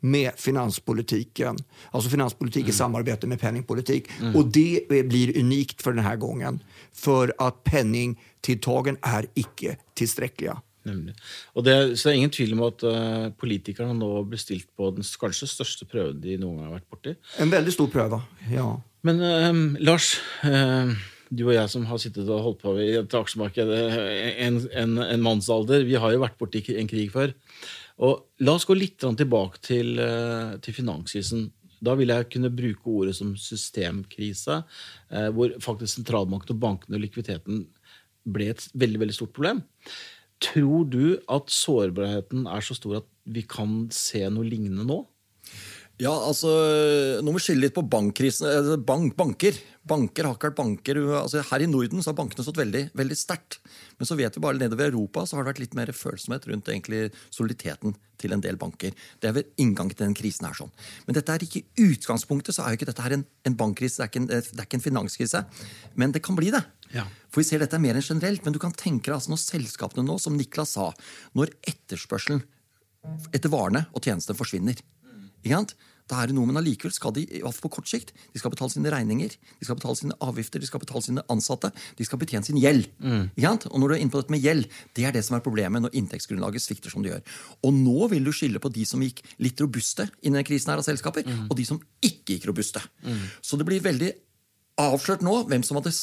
med 0.00 0.38
finanspolitikken. 0.38 1.58
Altså 1.90 2.12
finanspolitikk 2.12 2.68
mm. 2.68 2.70
i 2.70 2.78
samarbeid 2.78 3.26
med 3.28 3.42
penningpolitikk. 3.42 4.08
Mm. 4.20 4.32
Og 4.38 4.54
det 4.54 4.86
blir 5.10 5.34
unikt 5.36 5.82
for 5.82 5.96
denne 5.96 6.14
gangen. 6.22 6.62
For 6.94 7.34
at 7.42 7.60
penningtiltagen 7.66 9.02
er 9.02 9.28
ikke 9.34 9.76
tilstrekkelige. 9.98 10.60
Nemlig. 10.88 11.12
Og 11.52 11.64
det, 11.66 11.74
så 11.98 12.08
det 12.08 12.12
er 12.14 12.18
ingen 12.22 12.32
tvil 12.32 12.54
om 12.56 12.62
at 12.70 12.82
uh, 12.88 13.28
politikerne 13.40 13.92
nå 13.96 14.10
blir 14.28 14.40
stilt 14.40 14.68
på 14.76 14.88
den 14.96 15.04
kanskje 15.04 15.48
største 15.50 15.86
prøven 15.88 16.20
de 16.22 16.38
noen 16.40 16.56
gang 16.56 16.70
har 16.70 16.78
vært 16.78 16.92
borti. 16.94 17.14
En 17.42 17.52
veldig 17.52 17.74
stor 17.74 17.90
prøve, 17.92 18.20
ja. 18.48 18.66
Men 19.04 19.20
uh, 19.20 19.58
Lars, 19.84 20.14
uh, 20.46 20.88
du 21.28 21.44
og 21.50 21.54
jeg 21.54 21.72
som 21.72 21.84
har 21.88 22.00
sittet 22.00 22.30
og 22.32 22.46
holdt 22.46 22.62
på 22.64 22.74
i 22.80 22.88
et 23.02 23.16
aksjemarked 23.16 23.68
en, 23.76 24.56
en, 24.72 24.96
en, 25.04 25.22
mannsalder, 25.22 25.84
vi 25.86 26.00
har 26.00 26.14
jo 26.14 26.24
vært 26.24 26.40
borti 26.40 26.64
en 26.72 26.90
krig 26.90 27.12
før. 27.12 27.34
Og 28.00 28.24
La 28.40 28.56
oss 28.56 28.64
gå 28.64 28.74
litt 28.74 29.04
tilbake 29.04 29.60
til, 29.62 30.00
til 30.64 30.74
finanskrisen. 30.74 31.50
Da 31.84 31.92
vil 32.00 32.10
jeg 32.10 32.30
kunne 32.32 32.50
bruke 32.50 32.88
ordet 32.88 33.12
som 33.18 33.34
systemkrise, 33.38 34.56
hvor 35.36 35.52
faktisk 35.60 36.00
sentralbanken 36.00 36.56
og 36.56 36.62
bankene 36.64 36.96
og 36.96 37.04
likviditeten 37.04 37.66
ble 38.26 38.50
et 38.52 38.64
veldig, 38.74 39.02
veldig 39.04 39.16
stort 39.16 39.34
problem. 39.36 39.62
Tror 40.40 40.86
du 40.88 41.18
at 41.28 41.52
sårbarheten 41.52 42.46
er 42.48 42.64
så 42.64 42.76
stor 42.76 43.02
at 43.02 43.08
vi 43.28 43.42
kan 43.44 43.88
se 43.92 44.22
noe 44.32 44.46
lignende 44.48 44.86
nå? 44.88 45.02
Ja, 46.00 46.12
altså, 46.24 46.48
Nå 47.20 47.28
må 47.28 47.36
vi 47.36 47.44
skille 47.44 47.66
litt 47.66 47.76
på 47.76 47.84
bankkrisen. 47.84 48.48
Eh, 48.48 48.76
bank, 48.88 49.12
banker. 49.18 49.56
Banker 49.90 50.24
har 50.24 50.36
ikke 50.36 50.48
vært 50.48 50.60
banker. 50.60 51.00
Altså, 51.18 51.42
her 51.44 51.64
i 51.64 51.68
Norden 51.68 52.00
så 52.00 52.12
har 52.12 52.16
bankene 52.16 52.44
stått 52.44 52.60
veldig, 52.60 52.86
veldig 52.96 53.16
sterkt. 53.18 53.58
Men 53.98 54.08
så 54.08 54.16
vet 54.16 54.36
vi 54.36 54.42
bare 54.42 54.56
nedover 54.56 54.86
i 54.88 54.94
Europa 54.94 55.26
så 55.28 55.36
har 55.36 55.44
det 55.44 55.52
vært 55.52 55.60
litt 55.64 55.76
mer 55.76 55.92
følsomhet 55.92 56.46
rundt 56.48 56.70
egentlig 56.72 57.10
soliditeten 57.28 57.96
til 58.20 58.32
en 58.32 58.44
del 58.44 58.56
banker. 58.60 58.96
Det 59.20 59.28
er 59.28 59.34
ved 59.36 59.50
inngang 59.60 59.90
til 59.92 60.06
den 60.06 60.16
krisen 60.16 60.48
her 60.48 60.56
sånn. 60.56 60.72
Men 61.04 61.18
dette 61.18 61.36
er 61.36 61.44
ikke 61.44 61.66
utgangspunktet 61.84 62.56
så 62.56 62.64
er 62.64 62.72
jo 62.72 62.80
ikke 62.80 62.88
dette 62.92 63.04
her 63.04 63.16
en, 63.18 63.26
en 63.48 63.58
bankkrise, 63.60 64.00
det 64.00 64.08
er, 64.08 64.22
en, 64.22 64.30
det 64.30 64.38
er, 64.40 64.64
ikke 64.64 64.80
en, 64.80 64.86
finanskrise. 64.86 65.42
Men 66.00 66.16
det 66.16 66.24
kan 66.24 66.38
bli 66.38 66.48
det. 66.54 66.62
Ja. 66.94 67.04
For 67.28 67.42
vi 67.42 67.48
ser 67.50 67.60
dette 67.60 67.76
er 67.76 67.84
mer 67.84 67.98
enn 67.98 68.06
generelt. 68.06 68.46
Men 68.46 68.56
du 68.56 68.60
kan 68.62 68.72
tenke 68.72 69.10
deg 69.10 69.18
altså 69.18 69.34
når 69.34 69.42
selskapene 69.44 70.06
nå, 70.08 70.16
som 70.22 70.38
Niklas 70.38 70.78
sa, 70.78 70.88
når 71.36 71.52
etterspørselen 71.74 72.40
etter 73.36 73.52
varene 73.52 73.84
og 73.92 74.04
tjenestene 74.04 74.36
forsvinner. 74.36 74.80
Ikke 75.40 75.56
sant? 75.56 75.76
Da 76.10 76.20
er 76.20 76.30
det 76.30 76.34
noe, 76.34 76.48
men 76.48 76.58
allikevel 76.58 76.92
skal 76.94 77.14
de 77.14 77.22
i 77.22 77.40
på 77.40 77.70
kort 77.70 77.88
sikt, 77.90 78.10
de 78.32 78.40
skal 78.40 78.50
betale 78.50 78.72
sine 78.72 78.90
regninger, 78.90 79.34
de 79.60 79.66
skal 79.66 79.78
betale 79.78 79.98
sine 79.98 80.16
avgifter, 80.24 80.62
de 80.62 80.66
skal 80.66 80.82
betale 80.82 81.04
sine 81.06 81.24
ansatte, 81.30 81.70
de 81.98 82.06
skal 82.06 82.18
betjene 82.18 82.46
sin 82.46 82.58
gjeld. 82.58 82.88
Mm. 82.98 83.28
Og 83.70 83.76
når 83.78 83.86
du 83.86 83.94
er 83.94 84.02
inne 84.02 84.12
på 84.12 84.22
dette 84.22 84.34
med 84.34 84.42
gjeld, 84.42 84.66
det 84.96 85.06
er 85.06 85.14
det 85.14 85.22
som 85.26 85.36
er 85.38 85.44
problemet 85.44 85.84
når 85.84 85.94
inntektsgrunnlaget 86.00 86.64
svikter 86.64 86.92
som 86.92 87.04
det 87.04 87.12
gjør. 87.12 87.36
Og 87.68 87.76
nå 87.76 88.10
vil 88.14 88.26
du 88.26 88.32
skille 88.34 88.62
på 88.62 88.72
de 88.74 88.86
som 88.88 89.02
gikk 89.04 89.22
litt 89.44 89.60
robuste 89.62 90.08
i 90.20 90.30
denne 90.30 90.46
krisen 90.46 90.72
her 90.72 90.82
av 90.82 90.88
selskaper, 90.88 91.26
mm. 91.26 91.46
og 91.48 91.58
de 91.58 91.68
som 91.68 91.80
ikke 92.02 92.36
gikk 92.36 92.50
robuste. 92.50 92.82
Mm. 93.06 93.22
Så 93.44 93.60
det 93.60 93.68
blir 93.68 93.84
veldig 93.84 94.10
avslørt 94.80 95.22
nå 95.24 95.42
hvem 95.50 95.62
som 95.66 95.78
hadde 95.78 95.94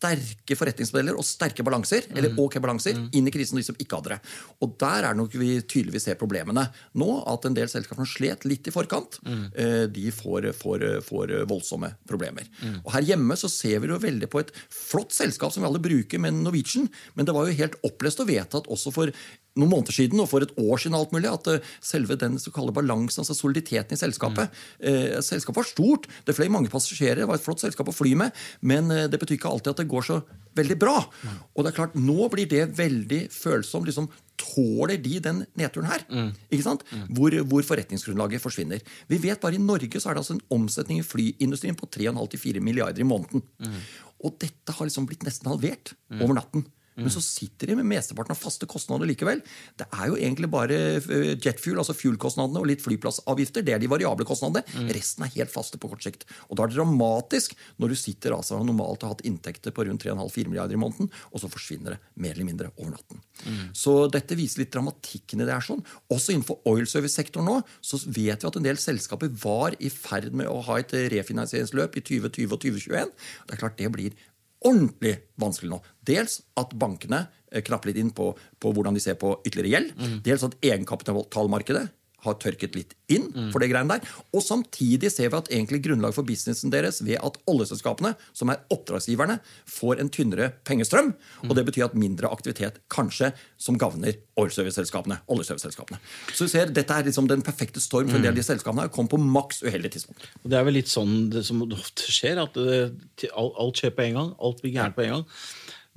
sterke 0.00 0.56
forretningsmodeller 0.56 1.18
og 1.18 1.26
sterke 1.26 1.64
balanser 1.66 2.06
eller 2.14 2.32
mm. 2.32 2.40
ok 2.40 2.56
balanser, 2.62 2.96
mm. 2.96 3.08
inn 3.16 3.28
i 3.28 3.32
krisen, 3.34 3.60
de 3.60 3.66
som 3.66 3.76
ikke 3.76 3.98
hadde 3.98 4.14
det. 4.14 4.20
Og 4.64 4.76
Der 4.80 5.10
er 5.10 5.16
nok 5.16 5.34
vi 5.36 5.52
tydeligvis 5.60 6.08
ser 6.08 6.18
problemene 6.20 6.66
nå. 6.96 7.08
At 7.30 7.44
en 7.46 7.56
del 7.56 7.68
selskaper 7.70 8.00
som 8.00 8.08
slet 8.08 8.46
litt 8.48 8.68
i 8.68 8.74
forkant, 8.74 9.20
mm. 9.26 9.42
Eh, 9.60 9.84
de 9.92 10.10
får, 10.14 10.50
får, 10.56 10.84
får, 11.04 11.32
voldsomme 11.50 11.90
problemer. 12.08 12.46
Mm. 12.62 12.80
Og 12.84 12.90
Her 12.94 13.06
hjemme 13.12 13.36
så 13.38 13.50
ser 13.50 13.82
vi 13.82 13.90
jo 13.90 13.98
veldig 14.00 14.28
på 14.30 14.42
et 14.42 14.52
flott 14.72 15.12
selskap 15.16 15.52
som 15.52 15.64
vi 15.64 15.68
alle 15.68 15.82
bruker, 15.82 16.22
med 16.22 16.40
Norwegian. 16.40 16.88
Men 17.14 17.28
det 17.28 17.34
var 17.36 17.48
jo 17.48 17.58
helt 17.60 17.76
opplest 17.86 18.22
og 18.22 18.30
vedtatt 18.30 18.70
også 18.70 18.94
for 18.94 19.12
noen 19.58 19.72
måneder 19.72 19.96
siden 19.96 20.22
og 20.22 20.28
for 20.30 20.44
et 20.44 20.52
år 20.60 20.82
siden 20.82 20.98
alt 20.98 21.14
mulig, 21.14 21.30
at 21.30 21.50
uh, 21.50 21.70
selve 21.84 22.18
den 22.20 22.38
så 22.38 22.52
balansen, 22.52 23.22
altså 23.22 23.34
soliditeten 23.34 23.96
i 23.96 24.00
selskapet 24.00 24.50
mm. 24.78 25.22
Selskapet 25.24 25.56
var 25.62 25.68
stort, 25.68 26.06
det 26.26 26.36
fløy 26.36 26.48
mange 26.52 26.70
passasjerer, 26.70 27.22
det 27.22 27.28
var 27.28 27.40
et 27.40 27.44
flott 27.44 27.62
selskap 27.62 27.88
å 27.90 27.94
fly 27.94 28.14
med, 28.14 28.36
men 28.60 28.90
uh, 28.90 29.08
det 29.10 29.18
betyr 29.20 29.38
ikke 29.38 29.50
alltid 29.50 29.74
at 29.74 29.82
det 29.82 29.90
går 29.90 30.06
så 30.06 30.20
veldig 30.58 30.76
bra. 30.80 30.98
Mm. 31.22 31.38
Og 31.54 31.64
det 31.64 31.70
er 31.70 31.76
klart, 31.76 31.96
nå 31.98 32.26
blir 32.32 32.48
det 32.50 32.64
veldig 32.78 33.20
følsomt. 33.34 33.88
liksom 33.88 34.08
Tåler 34.40 34.98
de 35.02 35.18
den 35.22 35.42
nedturen 35.58 35.90
her? 35.90 36.04
Mm. 36.08 36.30
Ikke 36.48 36.66
sant? 36.66 36.84
Mm. 36.90 37.06
Hvor, 37.16 37.36
hvor, 37.52 37.66
forretningsgrunnlaget 37.70 38.42
forsvinner. 38.42 38.82
Vi 39.10 39.20
vet 39.22 39.40
bare 39.42 39.58
I 39.58 39.62
Norge 39.62 40.00
så 40.00 40.10
er 40.10 40.16
det 40.16 40.24
altså 40.24 40.38
en 40.38 40.46
omsetning 40.56 41.02
i 41.02 41.06
flyindustrien 41.06 41.78
på 41.78 41.88
3,5-4 41.92 42.64
milliarder 42.64 43.04
i 43.04 43.08
måneden. 43.08 43.44
Mm. 43.60 43.80
Og 44.26 44.36
dette 44.42 44.76
har 44.76 44.88
liksom 44.88 45.08
blitt 45.08 45.26
nesten 45.28 45.50
halvert 45.52 45.94
mm. 46.08 46.22
over 46.24 46.36
natten. 46.40 46.66
Men 47.06 47.14
så 47.14 47.22
sitter 47.24 47.70
de 47.70 47.78
med 47.80 47.88
mesteparten 47.90 48.34
av 48.34 48.40
faste 48.40 48.68
kostnader 48.70 49.08
likevel. 49.08 49.42
Det 49.78 49.86
er 49.88 50.10
jo 50.10 50.18
egentlig 50.18 50.50
bare 50.52 50.78
eh, 50.98 51.32
jetfuel, 51.36 51.80
altså 51.82 51.96
fuel-kostnadene 51.96 52.60
og 52.60 52.68
litt 52.70 52.84
flyplassavgifter. 52.84 53.64
Det 53.66 53.74
er 53.76 53.82
de 53.82 53.90
variable 53.90 54.26
kostnadene. 54.28 54.64
Mm. 54.76 54.90
Resten 54.96 55.26
er 55.26 55.34
helt 55.36 55.52
faste 55.52 55.80
på 55.80 55.90
kort 55.92 56.04
sikt. 56.04 56.26
Og 56.48 56.58
da 56.58 56.66
er 56.66 56.72
det 56.72 56.78
dramatisk 56.78 57.56
når 57.80 57.94
du 57.94 57.98
sitter 57.98 58.36
altså 58.36 58.60
normalt 58.64 59.04
har 59.06 59.14
hatt 59.14 59.24
inntekter 59.28 59.74
på 59.74 59.86
rundt 59.88 60.04
3,5-4 60.04 60.52
milliarder 60.52 60.76
i 60.76 60.80
måneden, 60.80 61.10
og 61.30 61.42
så 61.42 61.50
forsvinner 61.50 61.96
det 61.96 62.00
mer 62.22 62.34
eller 62.36 62.48
mindre 62.48 62.72
over 62.76 62.94
natten. 62.94 63.22
Mm. 63.44 63.70
Så 63.76 63.94
dette 64.12 64.38
viser 64.38 64.64
litt 64.64 64.72
dramatikken 64.74 65.42
i 65.42 65.46
det. 65.48 65.54
her. 65.56 65.64
sånn. 65.64 65.84
Også 66.12 66.34
innenfor 66.34 66.60
oilservice-sektoren 66.68 67.48
nå 67.48 67.60
så 67.84 68.00
vet 68.06 68.42
vi 68.42 68.50
at 68.50 68.58
en 68.58 68.66
del 68.66 68.80
selskaper 68.80 69.32
var 69.42 69.76
i 69.80 69.90
ferd 69.92 70.34
med 70.36 70.50
å 70.50 70.60
ha 70.68 70.80
et 70.80 70.94
refinansieringsløp 71.12 71.96
i 71.96 72.04
2020 72.04 72.56
og 72.56 72.60
2021. 72.66 73.14
Det 73.46 73.56
er 73.56 73.62
klart 73.62 73.78
det 73.80 73.92
blir 73.94 74.18
ordentlig 74.60 75.16
vanskelig 75.40 75.72
nå. 75.72 75.80
Dels 76.10 76.40
at 76.60 76.74
bankene 76.78 77.24
eh, 77.52 77.62
knapper 77.66 77.92
litt 77.92 78.02
inn 78.02 78.12
på, 78.16 78.32
på 78.34 78.74
hvordan 78.74 78.98
de 78.98 79.04
ser 79.04 79.18
på 79.20 79.36
ytterligere 79.44 79.74
gjeld. 79.76 79.96
Mm. 79.96 80.20
Dels 80.26 80.46
at 80.46 80.58
egenkapitalmarkedet 80.60 81.86
har 82.24 82.36
tørket 82.40 82.76
litt 82.76 82.94
inn 83.10 83.28
for 83.52 83.62
det 83.62 83.70
greiene 83.70 83.96
der. 83.96 84.16
Og 84.36 84.42
samtidig 84.44 85.10
ser 85.12 85.30
vi 85.30 85.38
at 85.38 85.50
egentlig 85.52 85.80
grunnlaget 85.86 86.18
for 86.18 86.28
businessen 86.28 86.72
deres 86.72 87.00
ved 87.04 87.18
at 87.20 87.38
oljeselskapene, 87.50 88.12
som 88.36 88.52
er 88.52 88.60
oppdragsgiverne, 88.74 89.38
får 89.68 90.02
en 90.02 90.12
tynnere 90.12 90.50
pengestrøm. 90.68 91.14
Og 91.48 91.54
det 91.56 91.64
betyr 91.68 91.88
at 91.88 91.96
mindre 91.98 92.30
aktivitet 92.30 92.80
kanskje 92.92 93.32
som 93.60 93.78
gagner 93.80 94.18
oljeserviceselskapene. 94.40 95.20
oljeserviceselskapene. 95.32 96.00
Så 96.34 96.46
vi 96.46 96.54
ser, 96.54 96.74
Dette 96.74 96.96
er 96.96 97.08
liksom 97.08 97.28
den 97.30 97.44
perfekte 97.46 97.80
storm 97.82 98.08
for 98.08 98.20
en 98.20 98.26
del 98.26 98.34
av 98.34 98.40
de 98.40 98.46
selskapene. 98.46 98.88
Kom 98.92 99.08
på 99.08 99.20
maks 99.20 99.64
uheldig 99.64 99.92
tidspunkt. 99.96 100.28
Og 100.44 100.50
Det 100.50 100.60
er 100.60 100.68
vel 100.68 100.78
litt 100.78 100.92
sånn 100.92 101.30
det 101.32 101.44
som 101.48 101.64
ofte 101.64 102.12
skjer, 102.18 102.40
at 102.44 102.54
det, 102.54 103.32
alt 103.32 103.80
skjer 103.80 103.96
på 103.96 104.08
en 104.08 104.20
gang. 104.20 104.32
Alt 104.38 104.62
blir 104.62 104.76
gærent 104.76 104.96
på 104.98 105.08
en 105.08 105.18
gang. 105.18 105.26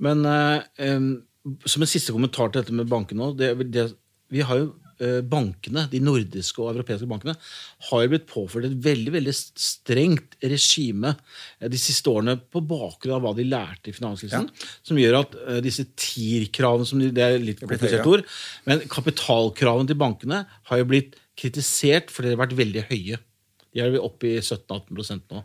Men 0.02 0.24
eh, 0.26 0.96
som 1.68 1.84
en 1.84 1.90
siste 1.90 2.14
kommentar 2.14 2.50
til 2.50 2.62
dette 2.62 2.74
med 2.76 2.88
bankene 2.90 3.32
det, 3.36 3.52
det, 3.72 3.90
vi 4.32 4.42
har 4.46 4.60
jo 4.60 4.70
eh, 5.02 5.20
bankene, 5.28 5.86
de 5.92 6.00
nordiske 6.02 6.62
og 6.62 6.72
europeiske 6.72 7.08
bankene, 7.10 7.34
har 7.90 8.04
jo 8.04 8.12
blitt 8.14 8.26
påført 8.30 8.68
et 8.68 8.78
veldig 8.86 9.12
veldig 9.14 9.34
strengt 9.34 10.38
regime 10.42 11.14
eh, 11.14 11.68
de 11.72 11.80
siste 11.80 12.10
årene 12.10 12.38
på 12.40 12.64
bakgrunn 12.64 13.18
av 13.18 13.26
hva 13.26 13.34
de 13.36 13.46
lærte 13.48 13.92
i 13.92 13.96
finanskrisen, 13.96 14.48
som 14.82 15.00
gjør 15.00 15.20
at 15.20 15.36
eh, 15.44 15.60
disse 15.64 15.86
TIR-kravene, 15.92 16.88
som 16.88 17.02
de, 17.02 17.12
det 17.14 17.26
er 17.26 17.38
litt 17.42 17.62
komplisert 17.62 18.08
ord, 18.10 18.24
men 18.68 18.82
kapitalkravene 18.90 19.92
til 19.92 20.00
bankene 20.00 20.44
har 20.70 20.82
jo 20.82 20.90
blitt 20.90 21.20
kritisert 21.38 22.12
fordi 22.14 22.30
de 22.30 22.36
har 22.36 22.44
vært 22.46 22.58
veldig 22.58 22.88
høye. 22.90 23.20
De 23.74 23.82
er 23.82 23.96
oppe 23.98 24.30
i 24.30 24.36
17-18% 24.38 25.34
nå. 25.34 25.42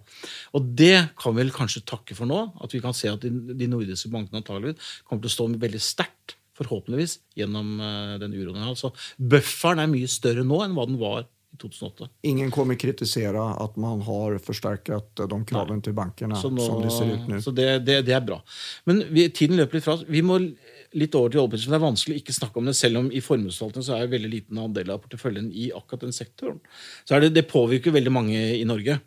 Og 0.57 0.69
det 0.77 1.09
kan 1.19 1.33
vi 1.33 1.43
vel 1.43 1.55
kanskje 1.55 1.85
takke 1.89 2.17
for 2.17 2.29
nå. 2.29 2.43
At 2.63 2.75
vi 2.75 2.81
kan 2.83 2.95
se 2.97 3.09
at 3.11 3.25
de, 3.25 3.31
de 3.57 3.69
nordiske 3.71 4.11
bankene 4.13 4.43
antageligvis 4.43 4.93
kommer 5.07 5.25
til 5.25 5.31
å 5.31 5.35
stå 5.37 5.49
veldig 5.65 5.81
sterkt, 5.83 6.37
forhåpentligvis, 6.59 7.19
gjennom 7.39 7.75
eh, 7.81 8.15
den 8.21 8.35
uroen. 8.35 8.61
Altså, 8.67 8.91
bufferen 9.17 9.81
er 9.81 9.91
mye 9.91 10.09
større 10.11 10.43
nå 10.45 10.63
enn 10.65 10.75
hva 10.77 10.87
den 10.89 10.99
var 11.01 11.23
i 11.23 11.57
2008. 11.57 12.09
Ingen 12.29 12.51
kommer 12.53 12.77
kritisere 12.79 13.41
at 13.63 13.77
man 13.81 14.03
har 14.05 14.37
forsterket 14.43 15.23
de 15.23 15.39
kravene 15.49 15.81
til 15.85 15.95
bankene 15.97 16.37
Så, 16.37 16.51
nå, 16.53 16.65
som 16.65 16.83
det 16.83 16.91
ser 16.93 17.13
ut 17.15 17.29
nå. 17.31 17.39
så 17.41 17.53
det, 17.55 17.69
det, 17.87 18.01
det 18.07 18.15
er 18.15 18.25
bra. 18.25 18.37
Men 18.89 19.01
vi, 19.09 19.29
tiden 19.33 19.57
løper 19.59 19.79
litt 19.79 19.87
fra 19.87 19.97
oss. 19.97 20.05
Vi 20.07 20.21
må 20.25 20.37
litt 20.97 21.15
over 21.17 21.33
til 21.33 21.43
oljeprisen. 21.43 21.73
Det 21.73 21.77
er 21.77 21.83
vanskelig 21.83 22.15
å 22.15 22.21
ikke 22.21 22.35
snakke 22.35 22.61
om 22.61 22.69
det, 22.69 22.75
selv 22.77 23.01
om 23.01 23.09
i 23.13 23.21
formuesforvaltningen 23.23 23.85
så 23.85 23.97
er 23.97 24.05
en 24.05 24.13
veldig 24.13 24.31
liten 24.31 24.61
andel 24.61 24.93
av 24.95 25.03
porteføljen 25.03 25.51
i 25.53 25.69
akkurat 25.75 26.07
den 26.07 26.15
sektoren. 26.15 26.61
Så 27.05 27.17
er 27.17 27.25
det, 27.25 27.33
det 27.37 27.49
påvirker 27.51 27.95
veldig 27.95 28.13
mange 28.13 28.39
i 28.57 28.65
Norge. 28.67 28.99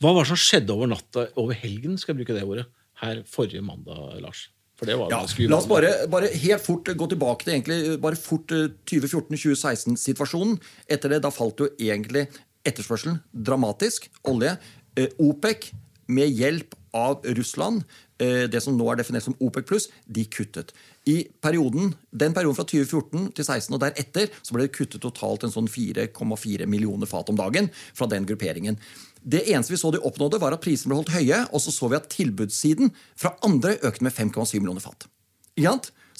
Hva 0.00 0.14
var 0.14 0.24
det 0.24 0.30
som 0.32 0.40
skjedde 0.40 0.72
over 0.72 0.88
natta, 0.88 1.26
over 1.40 1.58
helgen, 1.58 1.98
skal 2.00 2.14
jeg 2.14 2.22
bruke 2.22 2.36
det 2.36 2.46
ordet, 2.48 2.66
her 3.02 3.20
forrige 3.28 3.64
mandag, 3.64 4.16
Lars? 4.24 4.46
For 4.80 4.88
det 4.88 4.96
var 4.96 5.12
Ja, 5.12 5.20
la 5.52 5.58
oss 5.58 5.68
bare, 5.68 5.90
bare 6.08 6.30
helt 6.32 6.64
fort 6.64 6.88
gå 6.88 7.08
tilbake 7.12 7.44
til 7.44 7.52
egentlig 7.52 7.98
bare 8.00 8.16
fort 8.16 8.52
eh, 8.56 8.70
2014-2016-situasjonen. 8.88 10.56
Etter 10.88 11.12
det, 11.12 11.20
Da 11.26 11.32
falt 11.34 11.60
jo 11.60 11.68
egentlig 11.76 12.30
etterspørselen 12.64 13.20
dramatisk. 13.28 14.08
Olje. 14.24 14.56
Eh, 14.96 15.12
OPEC, 15.20 15.68
med 16.08 16.32
hjelp 16.32 16.72
av 16.96 17.24
Russland, 17.36 17.84
eh, 18.18 18.46
det 18.50 18.62
som 18.64 18.76
nå 18.76 18.86
er 18.92 19.00
definert 19.00 19.26
som 19.26 19.36
OPEC 19.40 19.66
pluss, 19.68 19.88
de 20.06 20.24
kuttet. 20.24 20.72
I 21.06 21.28
perioden, 21.42 21.94
den 22.10 22.34
perioden 22.36 22.58
fra 22.58 22.66
2014 22.68 23.30
til 23.34 23.44
2016 23.44 23.76
og 23.76 23.82
deretter 23.84 24.32
så 24.42 24.56
ble 24.56 24.66
det 24.66 24.74
kuttet 24.76 25.02
totalt 25.04 25.46
en 25.46 25.54
sånn 25.54 25.70
4,4 25.70 26.66
millioner 26.66 27.10
fat 27.10 27.30
om 27.32 27.38
dagen 27.38 27.70
fra 27.94 28.08
den 28.10 28.26
grupperingen. 28.28 28.78
Det 29.20 29.44
eneste 29.52 29.74
vi 29.74 29.80
så 29.80 29.92
de 29.92 30.00
oppnådde, 30.00 30.40
var 30.40 30.56
at 30.56 30.64
prisene 30.64 30.92
ble 30.92 31.00
holdt 31.00 31.14
høye, 31.14 31.44
og 31.52 31.60
så 31.60 31.72
så 31.74 31.90
vi 31.92 31.98
at 31.98 32.10
tilbudssiden 32.12 32.92
fra 33.16 33.34
andre 33.44 33.76
økte 33.84 34.04
med 34.06 34.16
5,7 34.16 34.60
millioner 34.60 34.84
fat. 34.84 35.08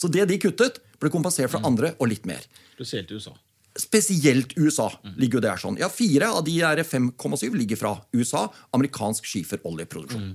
Så 0.00 0.09
det 0.09 0.26
de 0.28 0.40
kuttet, 0.40 0.80
ble 1.00 1.11
kompensert 1.12 1.52
fra 1.52 1.62
andre 1.64 1.94
og 1.98 2.09
litt 2.12 2.26
mer. 2.28 2.44
Spesielt 2.76 3.11
i 3.11 3.16
USA. 3.20 3.33
Spesielt 3.78 4.56
USA 4.59 4.88
ligger 5.16 5.38
jo 5.38 5.44
der 5.44 5.61
sånn. 5.62 5.78
Ja, 5.78 5.88
Fire 5.92 6.33
av 6.35 6.42
de 6.46 6.56
der 6.59 6.83
5,7 6.83 7.54
ligger 7.54 7.78
fra 7.78 7.94
USA. 8.16 8.48
Amerikansk 8.74 9.28
skiferoljeproduksjon. 9.30 10.35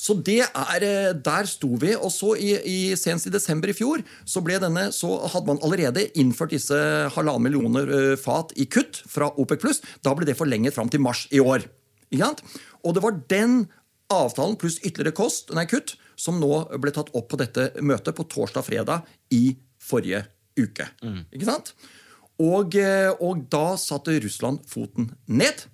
Så 0.00 0.14
det 0.24 0.40
er, 0.48 0.82
eh, 0.84 1.12
der 1.12 1.48
sto 1.48 1.74
vi. 1.76 1.92
Og 1.94 2.10
så 2.12 2.32
i, 2.40 2.54
i, 2.64 2.78
senest 2.96 3.28
i 3.28 3.34
desember 3.34 3.68
i 3.68 3.76
fjor 3.76 4.00
så, 4.24 4.40
denne, 4.40 4.88
så 4.96 5.28
hadde 5.28 5.46
man 5.46 5.60
allerede 5.62 6.06
innført 6.16 6.54
disse 6.56 6.76
halvannen 7.16 7.44
millioner 7.44 7.92
eh, 7.96 8.16
fat 8.16 8.54
i 8.56 8.64
kutt 8.64 9.02
fra 9.08 9.28
OPEC 9.36 9.60
pluss. 9.60 9.82
Da 10.02 10.14
ble 10.16 10.28
det 10.28 10.38
forlenget 10.38 10.76
fram 10.76 10.88
til 10.88 11.04
mars 11.04 11.26
i 11.30 11.40
år. 11.40 11.68
Og 12.82 12.96
det 12.96 13.04
var 13.04 13.20
den 13.28 13.66
avtalen 14.10 14.56
pluss 14.58 14.80
ytterligere 14.80 15.14
kost, 15.14 15.52
nei, 15.54 15.66
kutt 15.70 15.94
som 16.20 16.40
nå 16.40 16.64
ble 16.80 16.92
tatt 16.92 17.12
opp 17.16 17.30
på 17.30 17.38
dette 17.40 17.70
møtet 17.84 18.16
på 18.16 18.26
torsdag-fredag 18.28 19.04
i 19.36 19.54
forrige 19.80 20.24
uke. 20.58 20.88
Ikke 21.32 21.48
sant? 21.48 21.74
Og, 22.40 22.76
eh, 22.80 23.10
og 23.20 23.44
da 23.52 23.74
satte 23.80 24.16
Russland 24.24 24.64
foten 24.68 25.10
ned 25.28 25.66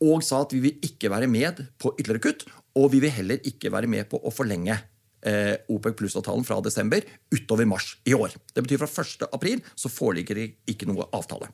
og 0.00 0.24
sa 0.24 0.40
at 0.42 0.54
vi 0.56 0.62
vil 0.64 0.86
ikke 0.86 1.10
være 1.12 1.28
med 1.28 1.60
på 1.80 1.92
ytterligere 1.98 2.24
kutt, 2.24 2.46
og 2.80 2.88
vi 2.94 3.02
vil 3.04 3.12
heller 3.12 3.42
ikke 3.46 3.72
være 3.72 3.90
med 3.90 4.08
på 4.08 4.16
å 4.16 4.32
forlenge 4.32 4.72
eh, 5.26 5.56
OPEC 5.68 5.98
pluss-avtalen 5.98 6.46
fra 6.48 6.60
desember 6.64 7.04
utover 7.34 7.68
mars 7.68 7.92
i 8.08 8.14
år. 8.16 8.32
Det 8.54 8.64
betyr 8.64 8.80
fra 8.80 9.04
1. 9.04 9.26
april 9.28 9.60
så 9.74 9.92
foreligger 9.92 10.40
det 10.40 10.46
ikke 10.72 10.88
noe 10.88 11.08
avtale. 11.16 11.50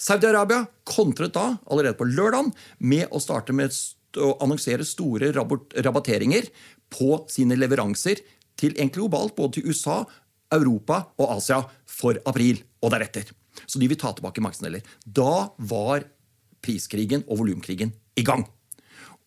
Saudi-Arabia 0.00 0.64
kontret 0.88 1.34
da, 1.36 1.58
allerede 1.68 1.98
på 1.98 2.08
lørdag, 2.08 2.48
med 2.80 3.12
å 3.12 3.20
starte 3.22 3.54
med 3.54 3.76
å 4.16 4.32
annonsere 4.44 4.88
store 4.88 5.30
rabatteringer 5.36 6.48
på 6.92 7.22
sine 7.32 7.56
leveranser 7.60 8.24
til 8.58 8.74
egentlig 8.74 9.02
globalt, 9.04 9.36
både 9.36 9.58
til 9.58 9.70
USA, 9.70 10.02
Europa 10.52 11.04
og 11.20 11.36
Asia 11.38 11.62
for 11.88 12.18
april 12.28 12.60
og 12.82 12.92
deretter. 12.92 13.30
Så 13.66 13.80
de 13.80 13.88
vil 13.90 13.98
ta 14.00 14.12
tilbake 14.14 14.42
markedsandeler. 14.44 14.84
Da 15.04 15.52
var 15.58 16.06
priskrigen 16.62 17.24
og 17.26 17.42
volumkrigen 17.42 17.92
i 18.18 18.24
gang. 18.26 18.46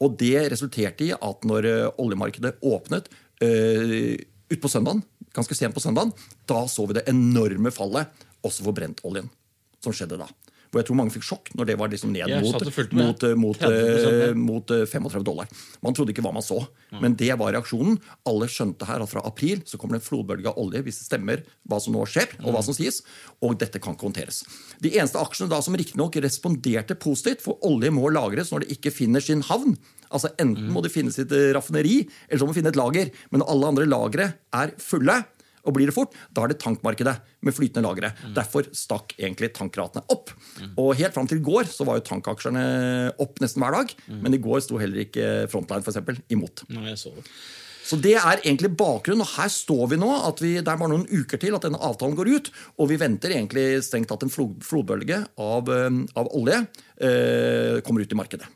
Og 0.03 0.17
det 0.19 0.47
resulterte 0.51 1.07
i 1.07 1.13
at 1.15 1.47
når 1.47 1.67
eh, 1.69 1.91
oljemarkedet 2.01 2.57
åpnet 2.65 3.07
øh, 3.43 4.15
utpå 4.51 4.71
søndagen, 4.71 5.03
ganske 5.35 5.55
sent 5.57 5.75
på 5.75 5.83
søndagen, 5.83 6.13
da 6.47 6.65
så 6.71 6.87
vi 6.87 6.97
det 6.97 7.07
enorme 7.11 7.71
fallet 7.73 8.25
også 8.45 8.65
for 8.67 8.75
brentoljen 8.75 9.29
som 9.83 9.95
skjedde 9.95 10.19
da. 10.19 10.27
Hvor 10.75 10.83
jeg 10.83 10.89
tror 10.89 10.97
mange 10.99 11.13
fikk 11.15 11.23
sjokk 11.23 11.53
når 11.55 11.69
det 11.69 11.75
var 11.79 11.87
liksom 11.87 12.09
ned 12.11 12.27
mot, 12.43 12.57
og 12.59 12.97
mot, 12.99 13.21
eh, 13.23 13.35
mot, 13.39 13.61
30% 13.61 14.23
eh, 14.25 14.33
mot 14.35 14.73
eh, 14.75 14.81
35 14.91 15.23
dollar. 15.23 15.47
Man 15.79 15.95
trodde 15.95 16.11
ikke 16.11 16.25
hva 16.25 16.33
man 16.35 16.43
så. 16.43 16.57
Men 16.99 17.15
det 17.15 17.29
var 17.39 17.55
reaksjonen. 17.55 17.95
Alle 18.27 18.49
skjønte 18.51 18.89
her 18.89 18.99
at 18.99 19.11
fra 19.13 19.23
april 19.23 19.63
så 19.63 19.79
kommer 19.79 19.95
det 19.95 20.03
en 20.03 20.07
flodbølge 20.09 20.51
av 20.51 20.59
olje 20.59 20.83
hvis 20.83 20.99
det 20.99 21.07
stemmer 21.07 21.45
hva 21.63 21.79
som 21.79 21.95
nå 21.95 22.03
skjer, 22.11 22.35
og 22.43 22.57
hva 22.57 22.63
som 22.67 22.75
sies. 22.75 22.99
Og 23.39 23.55
dette 23.61 23.79
kan 23.79 23.95
ikke 23.95 24.09
håndteres. 24.09 24.43
De 24.83 24.91
eneste 24.97 25.21
aksjene 25.21 25.53
da 25.55 25.61
som 25.63 25.79
riktignok 25.79 26.19
responderte 26.19 26.99
positivt, 26.99 27.45
for 27.47 27.63
olje 27.63 27.93
må 27.95 28.11
lagres 28.11 28.51
når 28.51 28.65
det 28.65 28.75
ikke 28.75 28.91
finner 28.99 29.23
sin 29.23 29.45
havn. 29.47 29.77
Altså 30.11 30.31
Enten 30.41 30.67
må 30.73 30.83
det 30.83 30.91
finne 30.93 31.13
sitt 31.13 31.31
eh, 31.35 31.53
raffineri, 31.55 32.01
eller 32.27 32.41
så 32.41 32.47
må 32.47 32.53
det 32.53 32.59
finne 32.59 32.75
et 32.75 32.79
lager. 32.79 33.11
Men 33.31 33.47
alle 33.47 33.71
andre 33.71 33.87
lagre 33.89 34.27
er 34.55 34.75
fulle, 34.81 35.21
og 35.65 35.75
blir 35.75 35.89
det 35.89 35.95
fort, 35.95 36.15
da 36.35 36.45
er 36.45 36.53
det 36.53 36.59
tankmarkedet 36.63 37.15
med 37.45 37.55
flytende 37.57 37.85
lagre. 37.87 38.13
Derfor 38.37 38.67
stakk 38.75 39.15
egentlig 39.17 39.51
tankratene 39.57 40.05
opp. 40.13 40.31
Og 40.77 40.93
helt 40.99 41.15
fram 41.15 41.29
til 41.29 41.41
i 41.41 41.45
går 41.45 41.69
så 41.71 41.87
var 41.87 41.99
jo 41.99 42.07
tankaksjene 42.07 42.65
opp 43.21 43.41
nesten 43.43 43.63
hver 43.63 43.79
dag. 43.79 43.93
Men 44.21 44.37
i 44.37 44.41
går 44.41 44.63
sto 44.65 44.79
heller 44.81 45.05
ikke 45.05 45.45
Frontline 45.51 45.85
for 45.85 45.93
eksempel, 45.93 46.19
imot. 46.33 46.65
Nei, 46.73 46.91
jeg 46.93 47.01
så 47.01 47.13
det. 47.17 47.25
Så 47.85 47.99
det 48.01 48.15
er 48.17 48.41
egentlig 48.41 48.71
bakgrunnen, 48.79 49.21
og 49.21 49.33
her 49.35 49.51
står 49.53 49.91
vi 49.91 49.99
nå. 50.01 50.09
at 50.25 50.41
vi, 50.41 50.55
Det 50.57 50.71
er 50.71 50.79
bare 50.81 50.89
noen 50.89 51.05
uker 51.05 51.37
til 51.41 51.53
at 51.53 51.67
denne 51.67 51.77
avtalen 51.77 52.17
går 52.17 52.31
ut. 52.33 52.51
Og 52.81 52.89
vi 52.89 52.97
venter 52.97 53.35
egentlig 53.35 53.83
strengt 53.85 54.09
tatt 54.09 54.25
en 54.25 54.33
flodbølge 54.33 55.21
av, 55.37 55.69
av 55.69 56.31
olje 56.33 56.63
eh, 56.97 57.81
kommer 57.85 58.01
ut 58.01 58.11
i 58.15 58.17
markedet. 58.17 58.49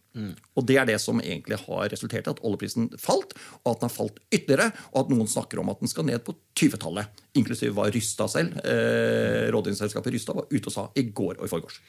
Og 0.57 0.65
det 0.67 0.77
er 0.81 0.87
det 0.89 0.97
som 1.01 1.21
egentlig 1.21 1.59
har 1.61 1.89
resultert 1.93 2.27
i 2.27 2.33
at 2.33 2.41
oljeprisen 2.45 2.89
falt, 2.99 3.35
og 3.61 3.71
at 3.71 3.81
den 3.81 3.89
har 3.89 3.95
falt 3.95 4.19
ytterligere, 4.33 4.71
og 4.91 5.03
at 5.03 5.11
noen 5.13 5.29
snakker 5.29 5.61
om 5.61 5.71
at 5.71 5.83
den 5.83 5.91
skal 5.91 6.07
ned 6.09 6.23
på 6.25 6.35
20-tallet. 6.59 7.21
Inklusiv 7.39 7.75
hva 7.77 7.89
Rysta 7.93 8.27
selv, 8.31 8.57
eh, 8.65 9.47
rådgivningsselskapet 9.53 10.15
Rysta, 10.15 10.35
var 10.35 10.49
ute 10.49 10.65
og 10.71 10.75
sa 10.75 10.87
i 10.99 11.05
går 11.13 11.37
og 11.37 11.45
i 11.45 11.51
forgårs. 11.51 11.79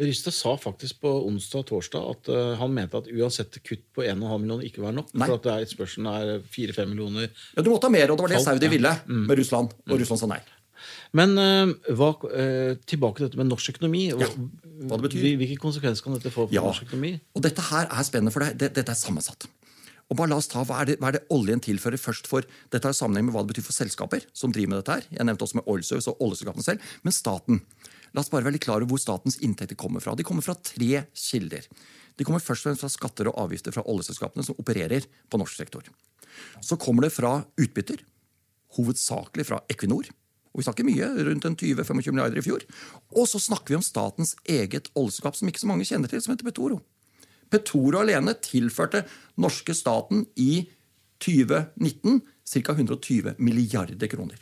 Rystad 0.00 0.32
sa 0.32 0.54
faktisk 0.56 1.02
på 1.04 1.10
onsdag 1.28 1.64
og 1.64 1.66
torsdag 1.68 2.06
at 2.14 2.30
uh, 2.32 2.54
han 2.56 2.72
mente 2.72 2.96
at 2.96 3.10
uansett 3.12 3.58
kutt 3.60 3.82
på 3.92 4.04
1,5 4.06 4.38
millioner 4.40 4.64
ikke 4.64 4.80
var 4.80 4.94
nok. 4.96 5.10
Nei. 5.12 5.28
For 5.28 5.36
at 5.36 5.44
det 5.44 5.52
er 5.52 5.66
et 5.66 5.74
spørsmål 5.74 6.08
er 6.16 6.46
4-5 6.54 6.88
millioner. 6.88 7.28
Ja, 7.56 7.64
Du 7.66 7.68
måtte 7.68 7.90
ha 7.90 7.92
mer, 7.92 8.08
og 8.08 8.16
det 8.16 8.24
var 8.24 8.32
det 8.32 8.40
Saudi 8.44 8.70
ville 8.72 8.94
ville 8.96 9.24
med 9.28 9.38
Russland. 9.42 9.74
Og 9.90 10.00
Russland 10.00 10.22
sa 10.22 10.30
nei. 10.32 10.40
Men 11.12 11.36
uh, 11.36 11.92
hva, 11.92 12.08
uh, 12.24 12.72
tilbake 12.88 13.20
til 13.20 13.28
dette 13.28 13.40
med 13.42 13.50
norsk 13.52 13.74
økonomi. 13.74 14.06
Hva, 14.16 14.30
hva 14.88 14.98
det 14.98 15.10
betyr. 15.10 15.26
Hvilke 15.42 15.60
konsekvenser 15.60 16.08
kan 16.08 16.16
dette 16.16 16.32
få 16.32 16.46
for 16.48 16.56
Ja. 16.56 16.64
norsk 16.64 16.88
økonomi? 16.88 17.18
Og 17.36 17.44
dette 17.44 17.68
her 17.68 17.84
er 17.92 18.08
spennende, 18.08 18.32
for 18.32 18.46
det, 18.48 18.56
det, 18.64 18.72
dette 18.80 18.96
er 18.96 18.98
sammensatt. 18.98 19.46
Og 20.08 20.16
bare 20.18 20.28
la 20.32 20.36
oss 20.40 20.48
ta, 20.50 20.64
hva 20.68 20.82
er, 20.82 20.90
det, 20.90 20.98
hva 21.00 21.08
er 21.12 21.20
det 21.20 21.24
oljen 21.32 21.60
tilfører 21.62 22.00
først 22.00 22.26
for 22.28 22.44
Dette 22.72 22.88
har 22.88 22.96
sammenheng 22.96 23.28
med 23.28 23.36
hva 23.36 23.44
det 23.44 23.54
betyr 23.54 23.64
for 23.64 23.76
selskaper 23.76 24.24
som 24.36 24.52
driver 24.52 24.72
med 24.72 24.82
dette 24.82 24.96
her. 24.98 25.06
Jeg 25.08 25.28
nevnte 25.28 25.46
også 25.46 25.60
med 25.60 25.68
Oil 25.72 25.84
Service 25.86 26.10
og 26.10 26.20
oljeselskapene 26.20 26.66
selv. 26.66 26.90
Men 27.04 27.16
staten. 27.16 27.62
La 28.12 28.22
oss 28.22 28.30
bare 28.32 28.44
være 28.44 28.58
litt 28.58 28.66
klar 28.66 28.82
over 28.82 28.92
hvor 28.92 29.00
statens 29.00 29.38
inntekter 29.44 29.78
kommer 29.78 30.04
fra. 30.04 30.14
De 30.16 30.26
kommer 30.26 30.44
fra 30.44 30.56
tre 30.58 31.04
kilder. 31.16 31.68
De 32.18 32.26
kommer 32.28 32.44
først 32.44 32.66
og 32.66 32.70
fremst 32.70 32.84
fra 32.84 32.92
skatter 32.92 33.30
og 33.30 33.38
avgifter 33.40 33.74
fra 33.74 33.84
oljeselskapene 33.88 34.44
som 34.44 34.58
opererer 34.60 35.06
på 35.32 35.40
norsk 35.40 35.62
sektor. 35.62 35.86
Så 36.64 36.76
kommer 36.80 37.06
det 37.06 37.14
fra 37.14 37.38
utbytter, 37.60 38.02
hovedsakelig 38.76 39.48
fra 39.48 39.62
Equinor. 39.72 40.10
Og 40.52 40.60
vi 40.60 40.66
snakker 40.66 40.84
mye, 40.84 41.08
rundt 41.24 41.46
20-25 41.48 42.12
milliarder 42.12 42.40
i 42.42 42.44
fjor. 42.44 42.64
Og 43.16 43.28
så 43.28 43.40
snakker 43.40 43.72
vi 43.72 43.78
om 43.80 43.84
statens 43.84 44.34
eget 44.44 44.90
oljeselskap, 44.92 45.38
som 45.38 45.48
ikke 45.48 45.62
så 45.64 45.70
mange 45.70 45.88
kjenner 45.88 46.12
til, 46.12 46.20
som 46.20 46.34
heter 46.34 46.48
Petoro. 46.48 46.82
Petoro 47.52 48.00
alene 48.00 48.36
tilførte 48.44 49.06
norske 49.40 49.76
staten 49.76 50.26
i 50.40 50.66
2019 51.24 52.20
ca. 52.52 52.74
120 52.76 53.36
milliarder 53.40 54.12
kroner. 54.12 54.40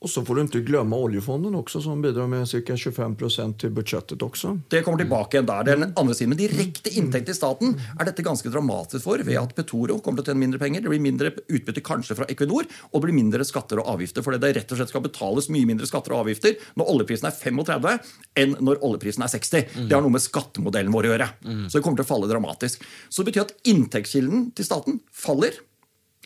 Och 0.00 0.10
så 0.10 0.24
får 0.24 0.34
du 0.34 0.40
inte 0.40 0.60
glömma 0.60 0.96
oljefonden 0.96 1.54
också 1.54 1.80
som 1.82 2.02
bidrar 2.02 2.26
med 2.26 2.48
cirka 2.48 2.76
25 2.76 3.16
til 3.58 3.70
budsjettet 3.74 4.22
også. 4.22 4.52
Det 4.70 4.84
kommer 4.86 4.98
tilbake 5.02 5.34
igjen 5.34 5.48
der. 5.48 5.64
Det 5.66 5.72
er 5.72 5.80
den 5.80 5.94
andre 5.98 6.14
siden. 6.14 6.30
Men 6.30 6.38
direkte 6.38 6.92
inntekt 6.94 7.26
til 7.26 7.34
staten 7.34 7.74
er 7.98 8.06
dette 8.06 8.22
ganske 8.22 8.46
dramatisk 8.48 9.02
for 9.08 9.18
ved 9.18 9.40
at 9.40 9.56
Petoro 9.58 9.98
kommer 9.98 10.22
til 10.22 10.30
å 10.30 10.30
tjene 10.30 10.44
mindre 10.44 10.62
penger. 10.62 10.84
Det 10.84 10.92
blir 10.92 11.02
mindre 11.02 11.32
utbytte 11.34 11.82
kanskje 11.82 12.14
fra 12.14 12.28
Equinor, 12.30 12.70
og 12.92 12.94
det 13.00 13.08
blir 13.08 13.18
mindre 13.18 13.42
skatter 13.48 13.82
og 13.82 13.90
avgifter. 13.96 14.22
Fordi 14.22 14.38
det 14.38 14.54
rett 14.60 14.70
og 14.70 14.78
slett 14.78 14.94
skal 14.94 15.02
betales 15.02 15.50
mye 15.50 15.66
mindre 15.66 15.90
skatter 15.90 16.14
og 16.14 16.22
avgifter 16.28 16.54
når 16.78 16.94
oljeprisen 16.94 17.26
er 17.26 17.34
35 17.34 17.98
enn 18.38 18.54
når 18.62 18.84
oljeprisen 18.86 19.26
er 19.26 19.34
60. 19.34 19.66
Det 19.82 19.98
har 19.98 20.04
noe 20.06 20.14
med 20.14 20.22
skattemodellen 20.22 20.94
vår 20.94 21.10
å 21.10 21.14
gjøre. 21.16 21.32
Så 21.66 21.80
det 21.80 21.82
kommer 21.82 21.98
til 21.98 22.06
å 22.06 22.12
falle 22.14 22.30
dramatisk. 22.30 22.86
Så 23.10 23.26
det 23.26 23.32
betyr 23.32 23.48
at 23.48 23.56
inntektskilden 23.66 24.52
til 24.54 24.70
staten 24.70 25.02
faller. 25.10 25.58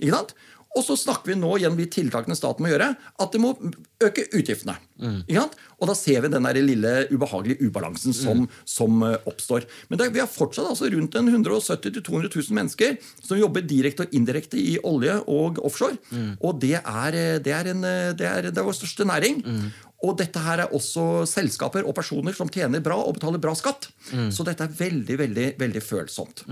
Ikke 0.01 0.13
sant? 0.13 0.37
Og 0.73 0.85
så 0.87 0.97
snakker 0.97 1.33
vi 1.33 1.37
nå 1.37 1.51
gjennom 1.61 1.77
de 1.81 1.89
tiltakene 1.93 2.37
staten 2.37 2.65
må 2.65 2.71
gjøre, 2.73 2.93
at 2.97 3.35
det 3.35 3.41
må 3.43 3.53
øke 4.03 4.25
utgiftene. 4.33 4.79
Ikke 5.27 5.43
sant? 5.43 5.57
Og 5.83 5.91
da 5.91 5.97
ser 5.99 6.23
vi 6.25 6.31
den 6.33 6.47
der 6.47 6.61
lille 6.63 6.93
ubehagelige 7.11 7.67
ubalansen 7.69 8.15
som, 8.17 8.45
som 8.69 9.03
eh, 9.05 9.17
oppstår. 9.29 9.67
Men 9.91 10.01
det, 10.01 10.09
vi 10.15 10.23
har 10.23 10.31
fortsatt 10.31 10.69
altså 10.71 10.89
rundt 10.93 11.17
170 11.19 11.99
000-200 11.99 12.31
000 12.31 12.59
mennesker 12.59 12.97
som 13.21 13.41
jobber 13.41 13.67
direkte 13.67 14.07
og 14.07 14.15
indirekte 14.17 14.61
i 14.61 14.77
olje 14.87 15.19
og 15.27 15.59
offshore. 15.67 15.99
Og 16.41 16.61
det 16.63 16.79
er, 16.79 17.19
eh, 17.19 17.41
det, 17.43 17.57
er 17.57 17.73
en, 17.75 17.85
eh, 17.89 18.13
det, 18.17 18.29
er, 18.29 18.51
det 18.51 18.63
er 18.63 18.69
vår 18.69 18.79
største 18.79 19.09
næring. 19.09 19.43
Og 20.03 20.17
dette 20.19 20.41
her 20.43 20.65
er 20.65 20.73
også 20.75 21.23
selskaper 21.31 21.85
og 21.87 21.95
personer 21.95 22.35
som 22.35 22.49
tjener 22.51 22.83
bra 22.83 22.97
og 22.99 23.15
betaler 23.19 23.39
bra 23.39 23.53
skatt. 23.55 23.87
Så 24.35 24.43
dette 24.45 24.65
er 24.67 24.73
veldig 24.75 25.17
veldig, 25.21 25.45
veldig 25.61 25.83
følsomt. 25.85 26.43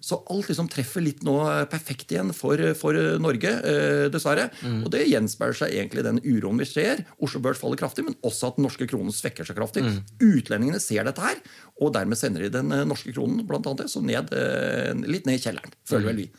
Så 0.00 0.20
alt 0.30 0.46
liksom 0.52 0.68
treffer 0.70 1.02
litt 1.02 1.24
nå 1.26 1.34
perfekt 1.72 2.12
igjen 2.14 2.30
for, 2.36 2.60
for 2.78 2.94
Norge, 3.18 3.50
eh, 3.66 4.04
dessverre. 4.14 4.48
Og 4.84 4.88
det 4.94 5.08
gjenspeiler 5.10 5.58
seg 5.58 5.74
egentlig 5.74 6.04
den 6.06 6.22
uroen 6.22 6.62
vi 6.62 6.68
ser. 6.70 7.02
Oslo 7.18 7.42
Børs 7.42 7.58
faller 7.58 7.80
kraftig, 7.82 8.06
men 8.06 8.14
også 8.22 8.52
at 8.52 8.60
den 8.60 8.68
norske 8.68 8.86
kronen 8.90 9.10
svekker 9.14 9.48
seg 9.48 9.58
kraftig. 9.58 9.82
Utlendingene 10.22 10.78
ser 10.82 11.02
dette 11.10 11.24
her, 11.24 11.42
og 11.82 11.92
dermed 11.98 12.18
sender 12.20 12.46
de 12.46 12.54
den 12.60 12.70
eh, 12.72 12.86
norske 12.86 13.12
kronen 13.16 13.42
blant 13.48 13.66
annet, 13.66 13.90
så 13.90 14.02
ned, 14.04 14.30
eh, 14.38 14.94
litt 15.10 15.26
ned 15.26 15.40
i 15.40 15.42
kjelleren, 15.42 15.74
føler 15.88 16.12
vel 16.12 16.22
vi. 16.22 16.30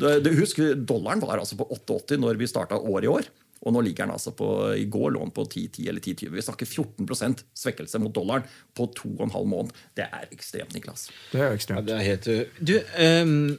Du, 0.00 0.06
du 0.24 0.30
Husk, 0.38 0.60
dollaren 0.88 1.20
var 1.20 1.40
altså 1.40 1.56
på 1.60 1.66
88 1.72 2.16
når 2.20 2.38
vi 2.40 2.48
starta 2.48 2.76
året 2.78 3.08
i 3.08 3.14
år. 3.16 3.30
Og 3.60 3.74
nå 3.76 3.82
ligger 3.84 4.06
den 4.06 4.14
altså 4.14 4.32
på, 4.32 4.46
i 4.80 4.86
går 4.88 5.10
lå 5.12 5.20
den 5.26 5.32
på 5.36 5.44
10-10 5.44 5.88
eller 5.90 6.00
10-20. 6.00 6.30
Vi 6.32 6.44
snakker 6.46 6.66
14% 6.70 7.42
svekkelse 7.60 8.00
mot 8.00 8.14
dollaren 8.16 8.46
på 8.74 8.86
to 8.96 9.10
og 9.18 9.26
en 9.26 9.34
halv 9.34 9.46
måned. 9.52 9.74
Det 9.98 10.06
er 10.06 10.30
ekstremt, 10.32 10.72
Niklas. 10.72 11.10
Det 11.32 11.40
er 11.42 11.50
Ja, 11.50 11.56
ekstremt. 11.58 11.86
det 11.86 11.96
er 11.98 12.06
helt 12.06 12.24
Du, 12.64 12.74
um, 12.96 13.58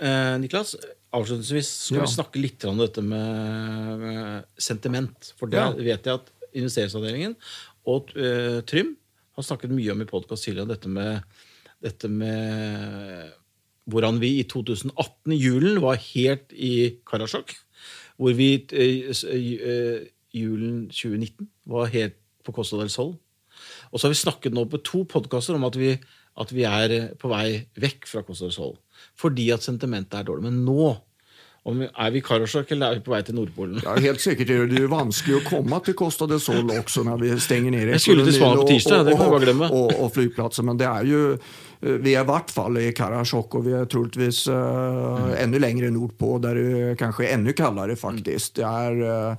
eh, 0.00 0.38
Niklas. 0.42 0.74
Avslutningsvis 1.14 1.68
skal 1.86 2.00
Ja. 2.00 2.02
vi 2.08 2.12
snakke 2.16 2.42
litt 2.42 2.64
om 2.66 2.76
dette 2.82 3.00
med, 3.06 3.98
med 4.02 4.44
sentiment. 4.58 5.32
For 5.38 5.46
det 5.46 5.58
Ja. 5.62 5.70
vet 5.72 6.02
jeg 6.04 6.14
at 6.14 6.30
investeringsavdelingen 6.52 7.36
og 7.86 8.10
uh, 8.16 8.60
Trym 8.66 8.96
har 9.36 9.42
snakket 9.44 9.70
mye 9.70 9.92
om 9.92 10.02
i 10.02 10.06
podkast 10.10 10.42
tidligere. 10.44 10.68
Dette 10.74 10.88
med, 10.88 11.22
dette 11.80 12.08
med 12.10 13.32
hvordan 13.88 14.18
vi 14.18 14.40
i 14.40 14.42
2018, 14.42 15.32
i 15.32 15.38
julen, 15.38 15.80
var 15.80 15.94
helt 16.02 16.50
i 16.52 16.96
Karasjok. 17.06 17.54
Hvor 18.16 18.36
vi 18.36 18.50
eh, 18.72 19.10
eh, 19.12 20.06
julen 20.36 20.86
2019 20.92 21.48
var 21.72 21.90
helt 21.92 22.18
på 22.46 22.54
Costa 22.56 22.78
del 22.80 22.92
Sol. 22.92 23.14
Og 23.90 23.98
så 23.98 24.06
har 24.06 24.14
vi 24.14 24.20
snakket 24.20 24.54
nå 24.54 24.66
på 24.70 24.80
to 24.84 25.04
podkaster 25.08 25.56
om 25.56 25.66
at 25.68 25.76
vi, 25.80 25.94
at 26.40 26.52
vi 26.52 26.66
er 26.68 27.12
på 27.20 27.30
vei 27.32 27.66
vekk 27.80 28.08
fra 28.08 28.24
Costa 28.26 28.48
del 28.48 28.56
Sol. 28.56 28.76
Fordi 29.18 29.50
at 29.54 29.64
sentimentet 29.66 30.20
er 30.20 30.28
dårlig. 30.28 30.48
Men 30.48 30.64
nå 30.66 30.94
om 31.66 31.80
vi, 31.82 31.86
er 31.90 32.10
vi 32.14 32.20
i 32.20 32.22
Karasjok 32.22 32.70
eller 32.76 32.92
er 32.92 32.98
vi 33.00 33.02
på 33.08 33.10
vei 33.10 33.18
til 33.26 33.34
Nordpolen? 33.34 33.80
Ja, 33.82 33.96
helt 33.98 34.22
sikkert 34.22 34.52
det, 34.52 34.58
det 34.70 34.84
vanskelig 34.90 35.40
å 35.40 35.44
komme 35.48 35.80
til 35.82 35.96
Costa 35.98 36.28
del 36.30 36.38
Sol 36.42 36.70
også 36.70 37.02
når 37.06 37.24
vi 37.24 37.30
stenger 37.42 37.74
ned 37.74 37.90
Jeg 37.90 38.04
skulle 38.04 38.26
til 38.28 38.38
ekonomin 38.38 38.62
på 38.62 38.66
tirsdag, 38.70 39.02
det 39.08 39.16
kan 39.18 39.26
du 39.26 39.34
bare 39.34 39.46
glemme. 39.48 39.70
Og, 39.72 39.88
og, 39.88 40.04
og, 40.04 40.12
flygplatser, 40.14 40.66
men 40.68 40.78
det 40.78 40.86
er 40.86 41.10
eh, 41.10 41.56
vi 41.80 42.14
er 42.14 42.24
i 42.24 42.28
hvert 42.28 42.50
fall 42.50 42.78
i 42.80 42.92
Karasjok 42.96 43.58
og 43.58 43.66
vi 43.66 43.74
er 43.76 43.88
troligvis 43.90 44.46
uh, 44.48 45.32
enda 45.36 45.60
lenger 45.60 45.90
nordpå 45.92 46.38
der 46.42 46.56
det 46.56 47.02
er 47.02 47.20
är 47.20 47.34
ännu 47.34 47.52
kallare 47.52 47.96
faktisk. 47.96 48.54
Det 48.54 48.62
er, 48.62 49.02
eh, 49.02 49.36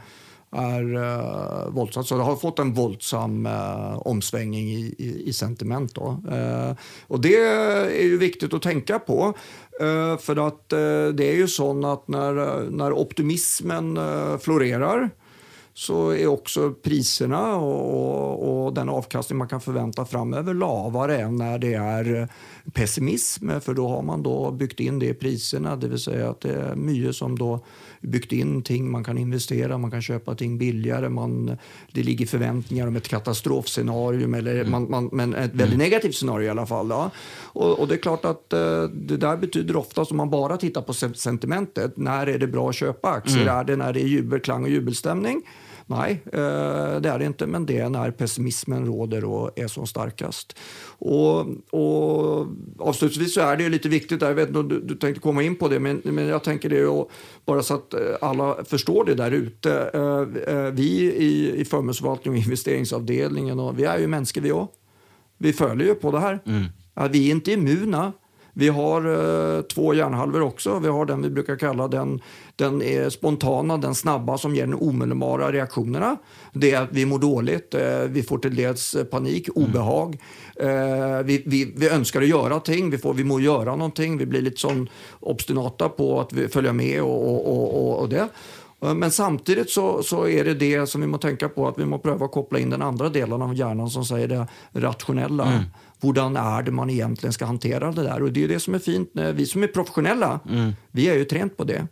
är 0.51 0.83
uh, 0.83 1.69
voldsomt. 1.69 2.07
Så 2.07 2.17
det 2.17 2.23
har 2.23 2.35
fått 2.35 2.59
en 2.59 2.73
våldsam 2.73 3.45
uh, 3.45 4.07
omsvängning 4.07 4.67
i, 4.67 4.95
i, 4.97 5.29
i 5.29 5.33
sentiment. 5.33 5.95
Då. 5.95 6.21
Eh, 6.31 7.17
det 7.19 7.35
er 7.35 8.11
jo 8.11 8.17
viktig 8.17 8.53
å 8.53 8.59
tenke 8.59 8.99
på. 8.99 9.33
for 9.79 10.17
för 10.17 10.47
att 10.47 10.73
eh, 10.73 11.13
det 11.13 11.23
er 11.23 11.37
jo 11.39 11.47
sånn 11.47 11.85
at 11.85 12.07
når, 12.07 12.69
når 12.71 12.97
optimismen 12.97 13.93
florerer 13.95 14.39
florerar 14.39 15.09
så 15.77 16.09
är 16.09 16.27
också 16.27 16.71
priserna 16.71 17.55
och, 17.55 18.65
och, 18.65 18.73
den 18.73 18.89
avkastning 18.89 19.37
man 19.37 19.47
kan 19.47 19.61
förvänta 19.61 20.05
framöver 20.05 20.53
lavere 20.57 21.19
enn 21.21 21.37
når 21.37 21.59
det 21.61 21.73
er 21.77 22.09
pessimism. 22.73 23.49
För 23.59 23.73
då 23.73 23.87
har 23.87 24.01
man 24.01 24.23
då 24.23 24.51
byggt 24.51 24.79
in 24.79 24.99
det 24.99 25.05
i 25.05 25.13
priserna, 25.13 25.75
det 25.75 25.87
vill 25.87 25.99
säga 25.99 26.29
att 26.29 26.41
det 26.41 26.53
är 26.53 26.75
mye 26.75 27.13
som 27.13 27.37
då 27.37 27.65
byggt 28.01 28.31
in 28.31 28.61
ting 28.61 28.91
man 28.91 29.03
kan 29.03 29.17
investera, 29.17 29.77
man 29.77 29.91
kan 29.91 30.01
köpa 30.01 30.35
ting 30.35 30.57
billigare, 30.57 31.09
man, 31.09 31.57
det 31.91 32.03
ligger 32.03 32.25
förväntningar 32.25 32.87
om 32.87 32.95
ett 32.95 33.07
katastrofscenario 33.07 34.35
eller 34.35 34.65
man, 34.65 34.89
man, 34.89 35.09
men 35.11 35.35
ett 35.35 35.53
väldigt 35.53 35.79
negativt 35.79 36.15
scenario 36.15 36.47
i 36.47 36.49
alla 36.49 36.65
fall. 36.65 36.87
Ja. 36.89 37.11
Och, 37.43 37.79
och 37.79 37.87
det 37.87 37.95
är 37.95 37.99
klart 37.99 38.25
att 38.25 38.53
eh, 38.53 38.83
det 38.83 39.17
där 39.17 39.37
betyder 39.37 39.75
ofte 39.75 40.01
om 40.01 40.17
man 40.17 40.29
bara 40.29 40.57
tittar 40.57 40.81
på 40.81 40.93
sentimentet, 40.93 41.97
när 41.97 42.27
är 42.27 42.39
det 42.39 42.47
bra 42.47 42.69
att 42.69 42.75
köpa 42.75 43.09
aktier? 43.09 43.47
Är 43.47 43.63
det 43.63 43.75
när 43.75 43.93
det 43.93 44.01
är 44.01 44.07
jubelklang 44.07 44.63
och 44.63 44.69
jubelstämning? 44.69 45.41
Nej, 45.89 46.21
eh, 46.25 46.99
det 47.01 47.09
är 47.09 47.19
det 47.19 47.25
inte, 47.25 47.47
men 47.47 47.65
det 47.65 47.77
är 47.77 47.89
när 47.89 48.11
pessimismen 48.11 48.85
råder 48.85 49.25
och 49.25 49.59
är 49.59 49.67
som 49.67 49.87
starkast. 49.87 50.57
Och, 50.99 51.39
och 51.71 52.47
avslutningsvis 52.79 53.33
så 53.33 53.41
är 53.41 53.57
det 53.57 53.63
ju 53.63 53.69
lite 53.69 53.89
viktigt, 53.89 54.21
jag 54.21 54.33
vet 54.33 54.47
inte 54.47 54.59
om 54.59 54.67
du, 54.67 54.79
du 54.81 54.95
tänkte 54.95 55.21
komma 55.21 55.43
in 55.43 55.55
på 55.55 55.67
det, 55.67 55.79
men, 55.79 56.01
men 56.03 56.27
jag 56.27 56.43
tänker 56.43 56.69
det 56.69 56.85
och 56.85 57.11
bara 57.45 57.63
så 57.63 57.73
att 57.73 57.93
alle 58.21 58.37
alla 58.37 58.63
förstår 58.63 59.05
det 59.05 59.15
där 59.15 59.31
ute. 59.31 59.89
Eh, 59.93 60.55
eh, 60.55 60.71
Vi 60.71 61.13
i, 61.13 61.61
i 61.61 61.65
förmånsförvaltning 61.65 62.33
och 62.33 62.39
investeringsavdelningen, 62.39 63.59
och 63.59 63.79
vi 63.79 63.83
är 63.83 63.99
ju 63.99 64.07
människor 64.07 64.41
vi 64.41 64.51
också. 64.51 64.73
Vi 65.37 65.53
följer 65.53 65.87
ju 65.87 65.95
på 65.95 66.11
det 66.11 66.19
här. 66.19 66.39
Mm. 66.45 67.11
vi 67.11 67.27
är 67.27 67.31
inte 67.31 67.51
immuna. 67.51 68.13
Vi 68.59 68.69
har 68.69 69.01
eh, 69.57 69.61
två 69.61 69.93
hjärnhalvor 69.93 70.41
också. 70.41 70.79
Vi 70.79 70.87
har 70.87 71.05
den 71.05 71.21
vi 71.21 71.29
brukar 71.29 71.55
kalla 71.55 71.87
den, 71.87 72.21
den 72.55 72.81
är 72.81 73.09
spontana, 73.09 73.77
den 73.77 73.95
snabba 73.95 74.37
som 74.37 74.55
ger 74.55 74.67
de 74.67 74.73
omedelbara 74.73 75.51
reaktionerna. 75.51 76.17
Det 76.53 76.71
är 76.71 76.81
att 76.81 76.89
vi 76.91 77.05
mår 77.05 77.19
dåligt, 77.19 77.73
eh, 77.73 77.99
vi 78.07 78.23
får 78.23 78.37
till 78.37 78.55
dels 78.55 78.95
panik, 79.11 79.49
obehag. 79.55 80.17
Eh, 80.55 81.23
vi, 81.23 81.43
vi, 81.45 81.73
vi 81.75 81.89
önskar 81.89 82.21
att 82.21 82.27
göra 82.27 82.59
ting, 82.59 82.89
vi, 82.89 82.97
får, 82.97 83.13
vi 83.13 83.23
må 83.23 83.39
göra 83.39 83.75
någonting. 83.75 84.17
Vi 84.17 84.25
blir 84.25 84.41
lite 84.41 84.61
sån 84.61 84.89
obstinata 85.19 85.89
på 85.89 86.19
att 86.21 86.33
vi 86.33 86.47
följa 86.47 86.73
med 86.73 87.01
och, 87.01 87.47
och, 87.47 87.77
och, 87.77 87.99
och, 88.01 88.09
det. 88.09 88.27
Eh, 88.81 88.93
Men 88.93 89.11
samtidigt 89.11 89.69
så, 89.69 90.03
så 90.03 90.27
är 90.27 90.45
det 90.45 90.53
det 90.53 90.87
som 90.87 91.01
vi 91.01 91.07
må 91.07 91.17
tänka 91.17 91.49
på 91.49 91.67
att 91.67 91.79
vi 91.79 91.85
må 91.85 91.99
pröva 91.99 92.25
att 92.25 92.31
koppla 92.31 92.59
in 92.59 92.69
den 92.69 92.81
andra 92.81 93.09
delen 93.09 93.41
av 93.41 93.55
hjärnan 93.55 93.89
som 93.89 94.05
säger 94.05 94.27
det 94.27 94.47
rationella. 94.73 95.63
Hvordan 96.01 96.37
er 96.37 96.67
det 96.67 96.73
man 96.75 96.89
egentlig 96.93 97.33
skal 97.33 97.53
håndtere 97.53 97.91
det 97.91 98.03
der? 98.05 98.23
Og 98.23 98.33
det 98.33 98.43
är 98.43 98.47
det 98.47 98.59
som 98.59 98.75
er 98.75 98.79
fint. 98.79 99.09
Vi 99.13 99.45
som 99.45 99.63
er 99.63 99.73
profesjonelle, 99.73 100.39
mm. 100.45 100.73
vi 100.91 101.07
er 101.07 101.17
jo 101.17 101.25
trent 101.25 101.57
på 101.57 101.63
det. 101.63 101.87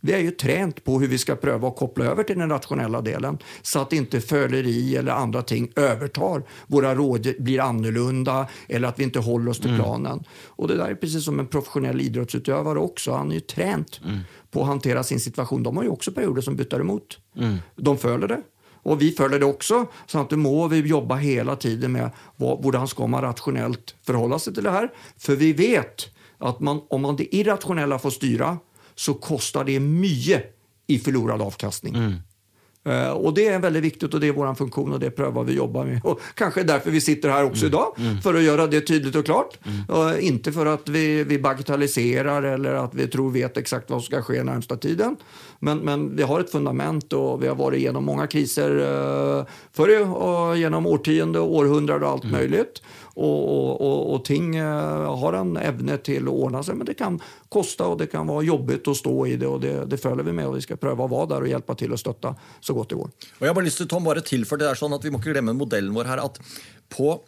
Vi 0.00 0.12
er 0.16 0.22
jo 0.24 0.32
trent 0.38 0.84
på 0.84 0.94
hvordan 0.96 1.12
vi 1.12 1.18
skal 1.20 1.36
prøve 1.40 1.68
å 1.68 1.76
koble 1.76 2.06
over 2.08 2.24
til 2.24 2.38
den 2.40 2.50
rasjonelle 2.50 3.02
delen 3.04 3.36
så 3.60 3.82
at 3.84 3.92
ikke 3.92 4.22
føleri 4.24 4.94
eller 4.96 5.12
andre 5.12 5.42
ting 5.44 5.66
overtar. 5.76 6.44
Våre 6.72 6.94
råd 6.96 7.34
blir 7.38 7.60
annorlunda 7.64 8.46
eller 8.68 8.88
at 8.88 9.00
vi 9.00 9.10
ikke 9.10 9.24
holder 9.26 9.52
oss 9.52 9.60
til 9.60 9.76
planen. 9.76 10.24
og 10.56 10.68
det 10.68 10.78
der 10.78 10.94
er 10.94 11.00
precis 11.00 11.24
som 11.24 11.40
en 11.40 11.50
professionell 11.52 12.00
idrettsutøver 12.00 12.80
også. 12.80 13.18
Han 13.18 13.34
er 13.34 13.42
jo 13.42 13.48
trent 13.52 14.00
mm. 14.04 14.22
på 14.50 14.62
å 14.62 14.70
håndtere 14.70 15.04
sin 15.04 15.20
situation. 15.20 15.62
De 15.62 15.76
har 15.76 15.84
jo 15.84 15.98
også 15.98 16.16
perioder 16.16 16.48
som 16.48 16.56
bytter 16.56 16.80
imot. 16.80 17.18
De 17.76 17.96
føler 17.98 18.36
det. 18.36 18.40
Och 18.82 19.02
vi 19.02 19.10
følger 19.12 19.38
det 19.38 19.46
også. 19.46 19.86
Så 20.06 20.26
det 20.30 20.38
må 20.38 20.68
vi 20.68 20.80
jobbe 20.88 21.16
hele 21.20 21.56
tiden 21.56 21.92
med 21.92 22.10
hvordan 22.38 22.88
skal 22.88 23.08
man 23.08 23.24
rationellt 23.24 23.94
forholde 24.06 24.38
seg 24.40 24.56
til 24.56 24.66
det 24.66 24.72
her. 24.72 24.88
For 25.20 25.40
vi 25.40 25.52
vet 25.52 26.08
at 26.40 26.60
man, 26.64 26.80
om 26.90 27.04
man 27.04 27.18
det 27.20 27.28
irrationella 27.36 27.98
får 28.00 28.16
styra 28.16 28.54
så 29.00 29.14
kostar 29.14 29.64
det 29.64 29.80
mye 29.80 30.42
i 30.90 30.98
förlorad 30.98 31.42
avkastning. 31.42 31.96
Eh, 31.96 32.16
och 33.14 33.34
Det 33.34 33.46
är 33.46 33.58
väldigt 33.58 33.82
viktigt 33.82 34.14
och 34.14 34.20
det 34.20 34.28
är 34.28 34.32
vår 34.32 34.54
funktion 34.54 34.92
och 34.92 35.00
det 35.00 35.10
prövar 35.10 35.44
vi 35.44 35.52
jobba 35.52 35.84
med. 35.84 36.00
Och 36.04 36.20
kanske 36.34 36.62
därför 36.62 36.90
vi 36.90 37.00
sitter 37.00 37.28
här 37.28 37.44
också 37.44 37.66
idag, 37.66 37.94
för 38.22 38.34
att 38.34 38.42
göra 38.42 38.66
det 38.66 38.80
tydligt 38.80 39.16
och 39.16 39.24
klart. 39.24 39.58
Och 39.88 40.18
inte 40.18 40.52
för 40.52 40.66
att 40.66 40.88
vi, 40.88 41.24
vi 41.24 41.38
bagatelliserar 41.38 42.42
eller 42.42 42.72
att 42.72 42.94
vi 42.94 43.06
tror 43.06 43.30
vet 43.30 43.56
exakt 43.56 43.90
vad 43.90 44.02
som 44.02 44.06
ska 44.06 44.22
ske 44.22 44.42
närmsta 44.42 44.76
tiden. 44.76 45.16
Men, 45.58 45.78
men 45.78 46.16
vi 46.16 46.22
har 46.22 46.40
ett 46.40 46.50
fundament 46.50 47.12
och 47.12 47.42
vi 47.42 47.48
har 47.48 47.54
varit 47.54 47.78
igenom 47.78 48.04
många 48.04 48.26
kriser 48.26 48.70
eh, 48.78 49.46
förr 49.72 50.08
och 50.14 50.58
genom 50.58 50.86
årtionde 50.86 51.38
och 51.38 51.54
århundraden 51.54 52.02
och 52.02 52.12
allt 52.12 52.30
möjligt. 52.30 52.82
Og, 53.20 53.80
og, 53.84 53.98
og 54.14 54.22
ting 54.24 54.54
eh, 54.56 55.06
har 55.22 55.36
en 55.36 55.56
evne 55.60 55.98
til 56.06 56.30
å 56.30 56.36
ordne 56.46 56.62
seg, 56.64 56.78
men 56.78 56.88
det 56.88 56.96
kan 56.96 57.18
koste 57.52 57.84
og 57.84 57.98
det 58.00 58.08
kan 58.12 58.28
være 58.28 58.46
jobbigt 58.48 58.88
å 58.88 58.96
stå 58.96 59.14
i 59.28 59.34
det. 59.40 59.48
og 59.48 59.60
Det, 59.64 59.74
det 59.92 60.00
følger 60.00 60.24
vi 60.26 60.36
med, 60.36 60.48
og 60.48 60.56
vi 60.56 60.64
skal 60.64 60.80
prøve 60.80 61.04
å 61.04 61.12
være 61.12 61.34
der 61.34 61.46
og 61.46 61.52
hjelpe 61.52 61.76
til 61.82 61.92
å 61.92 62.00
støtte 62.00 62.32
så 62.64 62.76
godt 62.76 62.94
det 62.94 63.00
går. 63.02 63.12
Og 63.12 63.44
jeg 63.44 63.52
har 63.52 63.58
bare 63.58 63.68
lyst 63.68 63.82
til 63.82 63.90
Tom, 63.90 64.08
bare 64.08 64.24
tilføre 64.24 64.64
det 64.64 64.70
er 64.70 64.80
sånn 64.80 64.96
at 64.96 65.04
Vi 65.04 65.12
må 65.12 65.20
ikke 65.20 65.34
glemme 65.34 65.56
modellen 65.56 65.94
vår 65.96 66.12
her. 66.14 66.24
at 66.24 66.40
på 66.90 67.18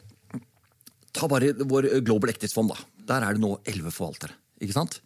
Ta 1.13 1.29
bare 1.29 1.53
vår 1.53 2.01
Global 2.01 2.31
Ectis-fond. 2.33 2.73
da. 2.73 2.79
Der 3.13 3.27
er 3.27 3.35
det 3.37 3.43
nå 3.43 3.59
elleve 3.69 3.93
forvaltere. 3.93 4.33
ikke 4.65 4.73
sant? 4.73 5.03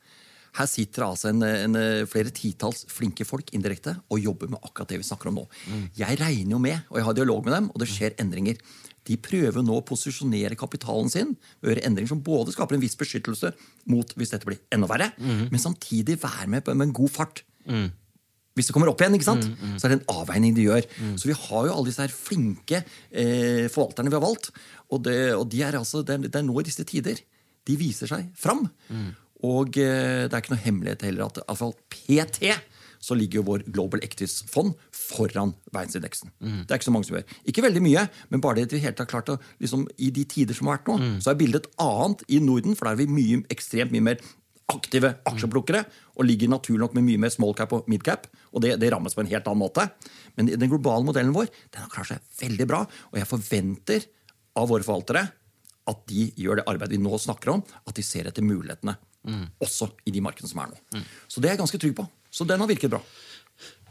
Her 0.57 0.69
sitter 0.71 1.03
det 1.03 1.09
altså 1.09 1.29
en, 1.33 1.43
en, 1.43 1.79
flere 2.09 2.33
titalls 2.33 2.87
flinke 2.89 3.27
folk 3.29 3.51
indirekte 3.57 3.97
og 4.09 4.23
jobber 4.23 4.53
med 4.53 4.63
akkurat 4.63 4.89
det 4.89 5.01
vi 5.03 5.09
snakker 5.09 5.29
om 5.29 5.41
nå. 5.43 5.47
Mm. 5.67 5.83
Jeg 5.99 6.21
regner 6.21 6.55
jo 6.57 6.61
med, 6.63 6.87
og 6.89 7.01
jeg 7.01 7.09
har 7.09 7.17
dialog 7.19 7.45
med 7.45 7.57
dem, 7.57 7.67
og 7.75 7.83
det 7.83 7.91
skjer 7.91 8.17
endringer. 8.23 8.61
De 9.07 9.19
prøver 9.23 9.63
nå 9.63 9.79
å 9.79 9.85
posisjonere 9.87 10.59
kapitalen 10.59 11.11
sin 11.13 11.35
å 11.63 11.71
gjøre 11.71 11.85
endringer 11.87 12.15
som 12.15 12.25
både 12.25 12.55
skaper 12.55 12.79
en 12.79 12.83
viss 12.83 12.99
beskyttelse 12.99 13.53
mot 13.93 14.17
hvis 14.19 14.35
dette 14.35 14.49
blir 14.49 14.59
enda 14.75 14.89
verre, 14.91 15.13
mm. 15.19 15.47
men 15.53 15.63
samtidig 15.63 16.19
være 16.23 16.49
med 16.51 16.73
med 16.73 16.89
en 16.89 16.97
god 16.97 17.13
fart. 17.15 17.45
Mm. 17.71 17.89
Hvis 18.57 18.71
det 18.71 18.73
kommer 18.73 18.89
opp 18.89 19.03
igjen, 19.05 19.15
ikke 19.19 19.29
sant? 19.29 19.45
Mm, 19.45 19.57
mm. 19.61 19.77
så 19.77 19.87
er 19.87 19.93
det 19.93 19.99
en 19.99 20.15
avveining 20.23 20.55
de 20.57 20.65
gjør. 20.65 20.87
Mm. 20.97 21.17
Så 21.21 21.29
vi 21.29 21.37
har 21.37 21.67
jo 21.69 21.75
alle 21.75 21.91
disse 21.91 22.07
her 22.07 22.15
flinke 22.15 22.81
eh, 22.81 23.67
forvalterne 23.69 24.09
vi 24.09 24.17
har 24.17 24.25
valgt. 24.25 24.49
Og, 24.89 25.03
det, 25.05 25.19
og 25.37 25.45
de 25.53 25.61
er 25.67 25.77
altså, 25.77 26.01
det, 26.07 26.17
er, 26.17 26.31
det 26.31 26.41
er 26.41 26.47
nå 26.47 26.57
i 26.63 26.67
disse 26.67 26.87
tider 26.89 27.21
de 27.67 27.77
viser 27.77 28.09
seg 28.09 28.31
fram. 28.39 28.65
Og 29.45 29.77
eh, 29.83 30.25
det 30.25 30.33
er 30.33 30.41
ikke 30.41 30.55
noe 30.55 30.65
hemmelighet 30.65 31.05
heller 31.09 31.29
at 31.29 31.43
iallfall 31.43 31.77
PT 31.93 32.49
så 33.07 33.17
ligger 33.19 33.43
jo 33.43 33.47
vår 33.51 33.67
Global 33.69 34.03
Ectis-fond 34.03 34.73
foran 35.07 35.53
verdensindeksen. 35.73 36.33
Mm. 36.41 36.63
Det 36.65 36.75
er 36.75 36.81
ikke 36.81 36.89
så 36.89 36.95
mange 36.95 37.09
som 37.09 37.19
gjør. 37.19 37.37
Ikke 37.51 37.65
veldig 37.65 37.83
mye, 37.85 38.07
men 38.33 38.43
bare 38.45 38.59
det 38.59 38.67
at 38.69 38.75
vi 38.77 38.83
helt 38.85 39.03
har 39.03 39.09
klart 39.11 39.31
å, 39.33 39.39
liksom, 39.63 39.87
i 40.03 40.11
de 40.15 40.27
tider 40.29 40.57
som 40.57 40.71
har 40.71 40.81
vært 40.81 40.91
nå, 40.91 40.99
mm. 41.03 41.15
så 41.25 41.33
er 41.33 41.39
bildet 41.41 41.67
et 41.67 41.79
annet 41.85 42.27
i 42.29 42.41
Norden, 42.43 42.77
for 42.77 42.89
der 42.89 42.97
er 42.97 43.03
vi 43.05 43.09
mye, 43.19 43.41
ekstremt 43.55 43.95
mye 43.95 44.09
mer 44.11 44.21
aktive 44.73 45.13
aksjeplukkere 45.31 45.85
og 46.17 46.27
ligger 46.27 46.51
naturlig 46.51 46.83
nok 46.83 46.97
med 46.97 47.07
mye 47.07 47.21
mer 47.23 47.31
small 47.31 47.55
cap 47.59 47.73
og 47.77 47.87
mid 47.91 48.03
cap. 48.07 48.27
Og 48.51 48.65
det, 48.65 48.75
det, 48.83 48.91
rammes 48.93 49.15
på 49.15 49.23
en 49.23 49.31
helt 49.31 49.47
annen 49.47 49.63
måte. 49.63 49.87
Men 50.39 50.51
den 50.51 50.71
globale 50.71 51.07
modellen 51.07 51.35
vår 51.37 51.51
den 51.53 51.85
har 51.85 51.93
klart 51.93 52.11
seg 52.11 52.25
veldig 52.41 52.67
bra. 52.69 52.83
Og 53.13 53.21
jeg 53.21 53.31
forventer 53.31 54.09
av 54.59 54.71
våre 54.73 54.87
forvaltere 54.87 55.27
at 55.87 56.03
de 56.11 56.27
gjør 56.35 56.61
det 56.61 56.67
arbeidet 56.67 56.97
vi 56.97 57.05
nå 57.05 57.19
snakker 57.23 57.53
om, 57.53 57.63
at 57.63 57.95
de 57.95 58.03
ser 58.03 58.27
etter 58.27 58.43
mulighetene. 58.43 58.97
Mm. 59.27 59.47
Også 59.63 59.91
i 60.07 60.15
de 60.15 60.23
markedene 60.23 60.51
som 60.51 60.63
er 60.65 60.73
nå. 60.73 60.81
Mm. 60.97 61.07
Så 61.31 61.43
det 61.43 61.51
er 61.51 61.55
jeg 61.55 61.63
ganske 61.63 61.81
trygg 61.83 61.97
på. 62.01 62.07
Så 62.31 62.47
den 62.49 62.63
har 62.63 62.71
virket 62.71 62.91
bra. 62.93 63.01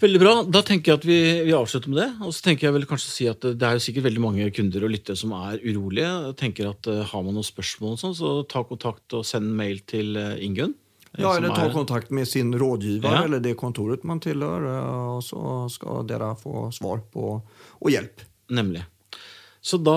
Veldig 0.01 0.19
bra. 0.19 0.31
Da 0.51 0.59
tenker 0.65 0.91
jeg 0.91 0.99
at 0.99 1.05
vi, 1.07 1.19
vi, 1.47 1.53
avslutter 1.55 1.91
med 1.91 2.01
det. 2.01 2.07
Og 2.27 2.33
så 2.35 2.43
tenker 2.49 2.67
jeg 2.67 2.75
vel 2.75 2.87
kanskje 2.89 3.11
å 3.11 3.13
si 3.13 3.27
at 3.31 3.45
Det 3.45 3.67
er 3.67 3.77
jo 3.77 3.83
sikkert 3.85 4.07
veldig 4.09 4.23
mange 4.23 4.47
kunder 4.55 4.83
og 4.83 4.91
lyttere 4.91 5.19
som 5.19 5.31
er 5.37 5.61
urolige. 5.63 6.09
Jeg 6.27 6.35
tenker 6.41 6.71
at 6.73 6.89
uh, 6.91 7.03
Har 7.07 7.23
man 7.23 7.37
noen 7.37 7.47
spørsmål, 7.47 7.95
og 7.95 8.01
sånn, 8.01 8.17
så 8.17 8.33
ta 8.51 8.65
kontakt 8.67 9.15
og 9.15 9.23
send 9.27 9.53
mail 9.55 9.79
til 9.87 10.19
uh, 10.19 10.35
Ingunn. 10.43 10.75
Ja, 11.15 11.31
eller 11.37 11.53
ta 11.55 11.69
kontakt 11.71 12.09
med 12.11 12.27
sin 12.27 12.49
rådgiver 12.59 13.07
ja. 13.07 13.21
eller 13.23 13.39
det 13.39 13.53
kontoret 13.55 14.03
man 14.03 14.19
tilhører, 14.19 14.81
og 15.15 15.21
så 15.23 15.63
skal 15.71 16.03
dere 16.09 16.33
få 16.35 16.67
svar 16.75 17.05
på, 17.13 17.37
og 17.79 17.87
hjelp. 17.87 18.25
Nemlig. 18.51 18.83
Så 19.63 19.79
da 19.79 19.95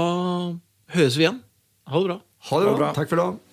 høres 0.95 1.19
vi 1.19 1.27
igjen. 1.27 1.43
Ha 1.91 1.99
det 1.99 2.13
bra. 2.13 2.21
Ha 2.53 2.61
det 2.63 2.77
bra. 2.79 2.93
Takk 2.95 3.11
for 3.11 3.19
det. 3.19 3.48